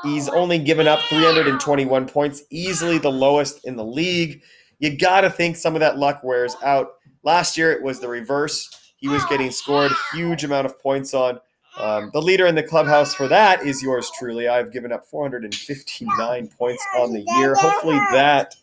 [0.03, 4.43] He's only given up 321 points, easily the lowest in the league.
[4.81, 6.95] You got to think some of that luck wears out.
[7.23, 8.69] Last year, it was the reverse.
[8.97, 11.39] He was getting scored huge amount of points on.
[11.79, 14.49] Um, the leader in the clubhouse for that is yours truly.
[14.49, 17.55] I've given up 459 points on the year.
[17.55, 18.55] Hopefully that,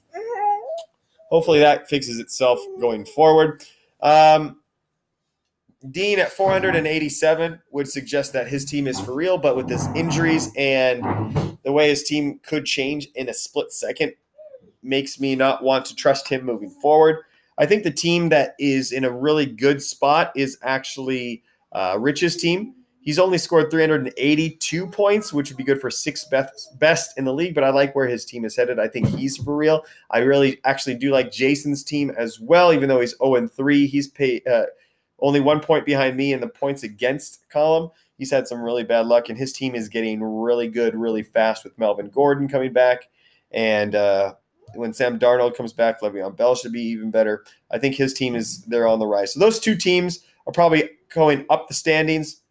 [1.29, 3.63] hopefully that fixes itself going forward.
[4.01, 4.59] Um,
[5.91, 10.51] Dean at 487 would suggest that his team is for real, but with his injuries
[10.57, 14.13] and the way his team could change in a split second,
[14.83, 17.23] makes me not want to trust him moving forward.
[17.57, 22.35] I think the team that is in a really good spot is actually uh, Rich's
[22.37, 22.75] team.
[23.01, 27.33] He's only scored 382 points, which would be good for sixth best, best in the
[27.33, 28.79] league, but I like where his team is headed.
[28.79, 29.83] I think he's for real.
[30.11, 33.87] I really actually do like Jason's team as well, even though he's 0 3.
[33.87, 34.65] He's paid, uh,
[35.21, 37.91] only one point behind me in the points against column.
[38.17, 41.63] He's had some really bad luck, and his team is getting really good really fast
[41.63, 43.09] with Melvin Gordon coming back.
[43.51, 44.35] And uh,
[44.75, 47.45] when Sam Darnold comes back, Le'Veon Bell should be even better.
[47.71, 49.33] I think his team is they're on the rise.
[49.33, 52.41] So those two teams are probably going up the standings.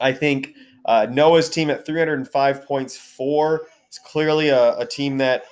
[0.00, 5.44] I think uh, Noah's team at 305 points four is clearly a, a, team that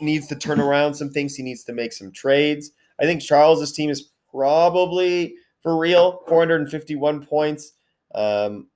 [0.00, 1.34] needs to turn around some things.
[1.34, 2.70] He needs to make some trades.
[3.00, 7.72] I think Charles's team is probably for real 451 points,
[8.14, 8.68] um,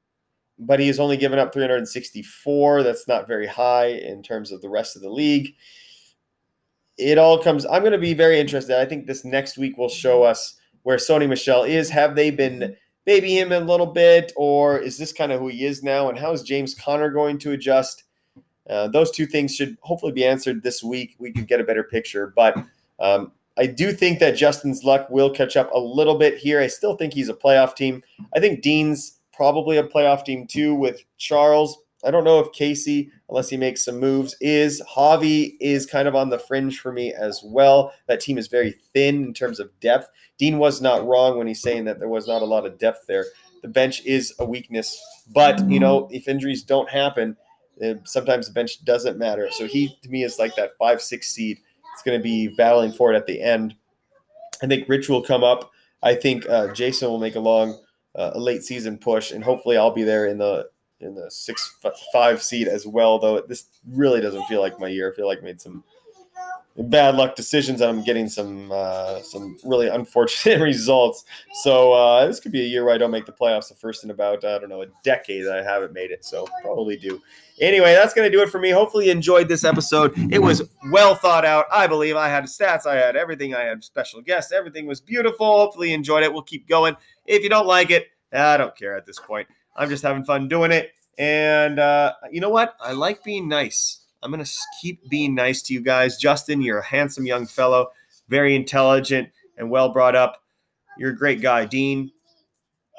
[0.59, 2.83] but he has only given up 364.
[2.83, 5.55] That's not very high in terms of the rest of the league.
[6.97, 7.65] It all comes.
[7.67, 8.81] I'm going to be very interested.
[8.81, 11.91] I think this next week will show us where Sony Michel is.
[11.91, 12.75] Have they been
[13.05, 16.09] baby him a little bit, or is this kind of who he is now?
[16.09, 18.05] And how is James Conner going to adjust?
[18.69, 21.17] Uh, those two things should hopefully be answered this week.
[21.19, 22.57] We could get a better picture, but
[22.99, 26.61] um, I do think that Justin's luck will catch up a little bit here.
[26.61, 28.03] I still think he's a playoff team.
[28.35, 31.79] I think Dean's probably a playoff team too with Charles.
[32.05, 34.81] I don't know if Casey, unless he makes some moves, is.
[34.89, 37.93] Javi is kind of on the fringe for me as well.
[38.07, 40.09] That team is very thin in terms of depth.
[40.39, 43.07] Dean was not wrong when he's saying that there was not a lot of depth
[43.09, 43.27] there.
[43.63, 44.97] The bench is a weakness,
[45.35, 47.37] but you know if injuries don't happen,
[47.81, 49.51] eh, sometimes the bench doesn't matter.
[49.51, 51.59] So he to me is like that five six seed.
[51.99, 53.75] It's going to be battling for it at the end.
[54.63, 55.73] I think Rich will come up.
[56.01, 57.77] I think uh, Jason will make a long,
[58.15, 60.71] uh, a late season push, and hopefully I'll be there in the
[61.01, 61.77] in the six
[62.13, 63.19] five seed as well.
[63.19, 65.11] Though this really doesn't feel like my year.
[65.11, 65.83] I feel like I made some
[66.85, 67.81] bad luck decisions.
[67.83, 71.25] I'm getting some uh, some really unfortunate results.
[71.63, 73.69] So uh, this could be a year where I don't make the playoffs.
[73.69, 76.25] The first in about I don't know a decade that I haven't made it.
[76.25, 77.21] So probably do.
[77.61, 78.71] Anyway, that's to do it for me.
[78.71, 80.13] Hopefully, you enjoyed this episode.
[80.33, 81.67] It was well thought out.
[81.73, 84.53] I believe I had stats, I had everything, I had special guests.
[84.53, 85.47] Everything was beautiful.
[85.47, 86.33] Hopefully, you enjoyed it.
[86.33, 86.97] We'll keep going.
[87.27, 89.49] If you don't like it, I don't care at this point.
[89.77, 90.93] I'm just having fun doing it.
[91.19, 92.77] And uh, you know what?
[92.81, 94.01] I like being nice.
[94.23, 94.51] I'm going to
[94.81, 96.17] keep being nice to you guys.
[96.17, 97.89] Justin, you're a handsome young fellow,
[98.29, 100.43] very intelligent and well brought up.
[100.99, 101.65] You're a great guy.
[101.65, 102.11] Dean,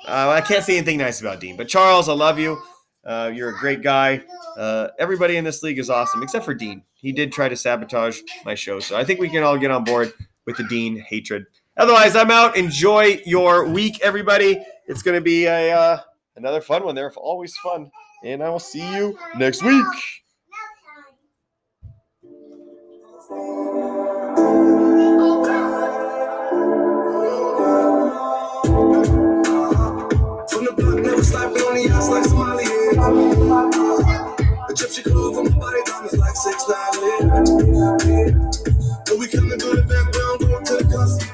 [0.08, 2.62] uh, I can't say anything nice about Dean, but Charles, I love you.
[3.06, 4.24] Uh, you're a great guy.
[4.58, 6.84] Uh, everybody in this league is awesome, except for Dean.
[6.96, 8.80] He did try to sabotage my show.
[8.80, 10.14] So I think we can all get on board
[10.46, 11.46] with the Dean hatred.
[11.78, 12.58] Otherwise, I'm out.
[12.58, 14.64] Enjoy your week, everybody.
[14.88, 16.00] It's going to be a uh,
[16.36, 16.96] another fun one.
[16.96, 17.90] They're always fun.
[18.24, 19.86] And I will see you next week.
[33.00, 33.32] Somali
[34.70, 37.22] Egyptian clothes on my body, diamonds like six nine.
[39.08, 41.28] And we coming through the background, going to the custom.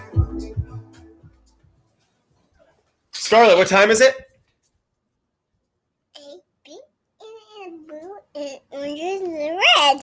[3.12, 4.16] Scarlett, what time is it?
[6.18, 6.20] A,
[6.64, 6.80] B,
[7.66, 9.94] and blue, and orange, and red.